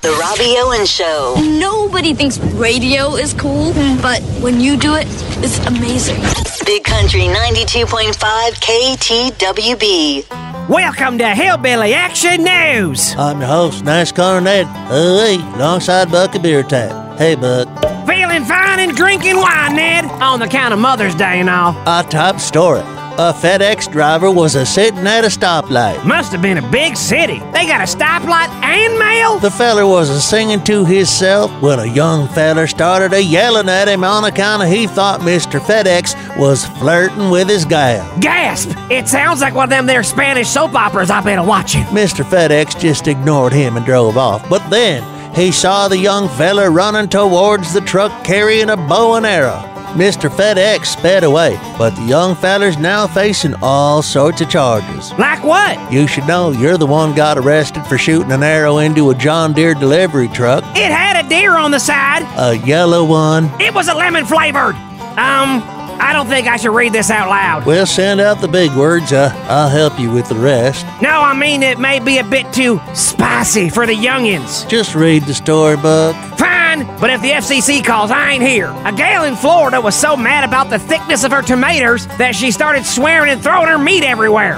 The 0.00 0.16
Robbie 0.18 0.54
Owens 0.56 0.90
Show. 0.90 1.34
Nobody 1.38 2.14
thinks 2.14 2.38
radio 2.54 3.16
is 3.16 3.34
cool, 3.34 3.74
hmm. 3.74 4.00
but 4.00 4.22
when 4.40 4.58
you 4.58 4.78
do 4.78 4.94
it, 4.94 5.06
it's 5.44 5.58
amazing. 5.66 6.47
Big 6.98 7.12
Country 7.12 7.28
92.5 7.28 8.58
KTWB. 8.60 10.68
Welcome 10.68 11.16
to 11.18 11.28
Hillbilly 11.28 11.94
Action 11.94 12.42
News. 12.42 13.14
I'm 13.16 13.38
your 13.38 13.48
host, 13.48 13.84
Nice 13.84 14.10
Ned. 14.10 14.66
Hey, 14.88 15.36
alongside 15.54 16.10
Buck 16.10 16.34
of 16.34 16.42
Beer 16.42 16.64
Tap. 16.64 17.16
Hey, 17.16 17.36
Buck. 17.36 17.68
Feeling 18.06 18.44
fine 18.44 18.80
and 18.80 18.96
drinking 18.96 19.36
wine, 19.36 19.76
Ned, 19.76 20.06
on 20.06 20.40
the 20.40 20.48
count 20.48 20.74
of 20.74 20.80
Mother's 20.80 21.14
Day 21.14 21.38
and 21.38 21.48
all. 21.48 21.70
A 21.86 22.02
top 22.02 22.40
story. 22.40 22.82
A 23.20 23.32
FedEx 23.32 23.90
driver 23.90 24.30
was 24.30 24.54
a 24.54 24.64
sitting 24.64 25.04
at 25.08 25.24
a 25.24 25.26
stoplight. 25.26 26.04
Must 26.04 26.30
have 26.30 26.40
been 26.40 26.58
a 26.58 26.70
big 26.70 26.96
city. 26.96 27.40
They 27.52 27.66
got 27.66 27.80
a 27.80 27.96
stoplight 27.96 28.46
and 28.62 28.96
mail. 28.96 29.40
The 29.40 29.50
feller 29.50 29.84
was 29.88 30.08
a 30.08 30.20
singing 30.20 30.62
to 30.62 30.84
himself 30.84 31.50
when 31.60 31.80
a 31.80 31.84
young 31.84 32.28
feller 32.28 32.68
started 32.68 33.12
a 33.12 33.20
yelling 33.20 33.68
at 33.68 33.88
him 33.88 34.04
on 34.04 34.22
account 34.22 34.62
of 34.62 34.68
he 34.68 34.86
thought 34.86 35.18
Mr. 35.22 35.58
FedEx 35.58 36.14
was 36.38 36.64
flirting 36.78 37.28
with 37.28 37.48
his 37.48 37.64
gal. 37.64 38.08
Gasp! 38.20 38.70
It 38.88 39.08
sounds 39.08 39.40
like 39.40 39.52
one 39.52 39.64
of 39.64 39.70
them 39.70 39.86
there 39.86 40.04
Spanish 40.04 40.48
soap 40.48 40.76
operas 40.76 41.10
I've 41.10 41.24
been 41.24 41.44
watching. 41.44 41.82
Mr. 41.86 42.24
FedEx 42.24 42.78
just 42.78 43.08
ignored 43.08 43.52
him 43.52 43.76
and 43.76 43.84
drove 43.84 44.16
off. 44.16 44.48
But 44.48 44.70
then 44.70 45.02
he 45.34 45.50
saw 45.50 45.88
the 45.88 45.98
young 45.98 46.28
feller 46.28 46.70
running 46.70 47.08
towards 47.08 47.72
the 47.72 47.80
truck 47.80 48.12
carrying 48.22 48.70
a 48.70 48.76
bow 48.76 49.16
and 49.16 49.26
arrow. 49.26 49.77
Mr. 49.94 50.28
FedEx 50.30 50.86
sped 50.86 51.24
away, 51.24 51.58
but 51.78 51.90
the 51.96 52.02
young 52.02 52.34
feller's 52.36 52.76
now 52.78 53.06
facing 53.06 53.54
all 53.62 54.02
sorts 54.02 54.40
of 54.40 54.48
charges. 54.48 55.12
Like 55.18 55.42
what? 55.42 55.92
You 55.92 56.06
should 56.06 56.26
know 56.26 56.50
you're 56.50 56.76
the 56.78 56.86
one 56.86 57.14
got 57.14 57.38
arrested 57.38 57.84
for 57.86 57.98
shooting 57.98 58.30
an 58.32 58.42
arrow 58.42 58.78
into 58.78 59.10
a 59.10 59.14
John 59.14 59.52
Deere 59.52 59.74
delivery 59.74 60.28
truck, 60.28 60.62
It 60.76 60.90
had 60.92 61.24
a 61.24 61.28
deer 61.28 61.56
on 61.56 61.70
the 61.70 61.80
side. 61.80 62.22
a 62.36 62.56
yellow 62.66 63.04
one. 63.04 63.50
It 63.60 63.74
was 63.74 63.88
a 63.88 63.94
lemon 63.94 64.24
flavored. 64.24 64.74
Um, 65.16 65.62
I 66.00 66.12
don't 66.12 66.28
think 66.28 66.46
I 66.46 66.56
should 66.58 66.70
read 66.74 66.92
this 66.92 67.10
out 67.10 67.28
loud. 67.28 67.66
We'll 67.66 67.84
send 67.86 68.20
out 68.20 68.40
the 68.40 68.46
big 68.46 68.70
words. 68.76 69.12
Uh, 69.12 69.32
I'll 69.48 69.68
help 69.68 69.98
you 69.98 70.12
with 70.12 70.28
the 70.28 70.36
rest. 70.36 70.86
No, 71.02 71.10
I 71.10 71.34
mean 71.34 71.64
it 71.64 71.80
may 71.80 71.98
be 71.98 72.18
a 72.18 72.24
bit 72.24 72.52
too 72.52 72.80
spicy 72.94 73.68
for 73.68 73.84
the 73.84 73.94
youngins. 73.96 74.68
Just 74.68 74.94
read 74.94 75.24
the 75.24 75.34
story, 75.34 75.76
But 77.00 77.10
if 77.10 77.20
the 77.22 77.30
FCC 77.30 77.84
calls, 77.84 78.10
I 78.10 78.32
ain't 78.32 78.42
here. 78.42 78.70
A 78.84 78.92
gal 78.92 79.24
in 79.24 79.36
Florida 79.36 79.80
was 79.80 79.94
so 79.94 80.16
mad 80.16 80.44
about 80.44 80.70
the 80.70 80.78
thickness 80.78 81.24
of 81.24 81.32
her 81.32 81.42
tomatoes 81.42 82.06
that 82.18 82.34
she 82.34 82.50
started 82.50 82.84
swearing 82.84 83.30
and 83.30 83.42
throwing 83.42 83.68
her 83.68 83.78
meat 83.78 84.04
everywhere. 84.04 84.56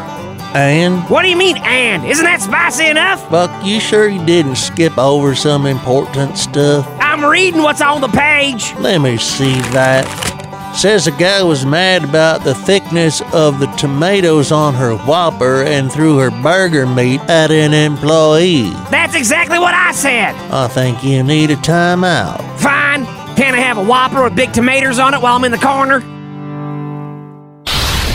And? 0.53 1.03
What 1.09 1.23
do 1.23 1.29
you 1.29 1.37
mean, 1.37 1.59
and? 1.59 2.05
Isn't 2.05 2.25
that 2.25 2.41
spicy 2.41 2.87
enough? 2.87 3.29
Buck, 3.31 3.51
you 3.64 3.79
sure 3.79 4.09
you 4.09 4.25
didn't 4.27 4.57
skip 4.57 4.99
over 4.99 5.35
some 5.35 5.64
important 5.64 6.37
stuff? 6.37 6.87
I'm 7.01 7.25
reading 7.25 7.62
what's 7.62 7.81
on 7.81 8.01
the 8.01 8.09
page. 8.09 8.75
Let 8.79 9.01
me 9.01 9.16
see 9.16 9.55
that. 9.73 10.39
Says 10.75 11.05
the 11.05 11.11
guy 11.11 11.43
was 11.43 11.66
mad 11.66 12.05
about 12.05 12.45
the 12.45 12.55
thickness 12.55 13.21
of 13.35 13.59
the 13.59 13.66
tomatoes 13.77 14.51
on 14.53 14.73
her 14.75 14.97
Whopper 14.97 15.62
and 15.64 15.93
threw 15.93 16.18
her 16.18 16.31
burger 16.43 16.87
meat 16.87 17.21
at 17.23 17.51
an 17.51 17.75
employee. 17.75 18.71
That's 18.91 19.14
exactly 19.14 19.59
what 19.59 19.75
I 19.75 19.93
said. 19.93 20.35
I 20.51 20.68
think 20.68 21.03
you 21.05 21.23
need 21.23 21.51
a 21.51 21.57
timeout. 21.57 22.39
Fine. 22.61 23.05
Can 23.37 23.55
I 23.55 23.59
have 23.59 23.79
a 23.79 23.85
Whopper 23.85 24.23
with 24.23 24.37
big 24.37 24.53
tomatoes 24.53 24.99
on 24.99 25.12
it 25.12 25.21
while 25.21 25.37
I'm 25.37 25.45
in 25.45 25.53
the 25.53 25.59
corner? 25.59 26.03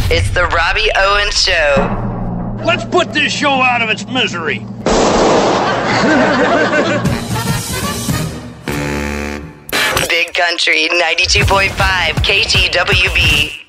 It's 0.09 0.29
the 0.31 0.45
Robbie 0.47 0.89
Owens 0.95 1.39
Show. 1.39 2.63
Let's 2.65 2.85
put 2.85 3.13
this 3.13 3.33
show 3.33 3.49
out 3.49 3.81
of 3.81 3.89
its 3.89 4.05
misery. 4.07 4.65
Country 10.35 10.89
92.5 10.89 11.71
KTWB. 12.19 13.64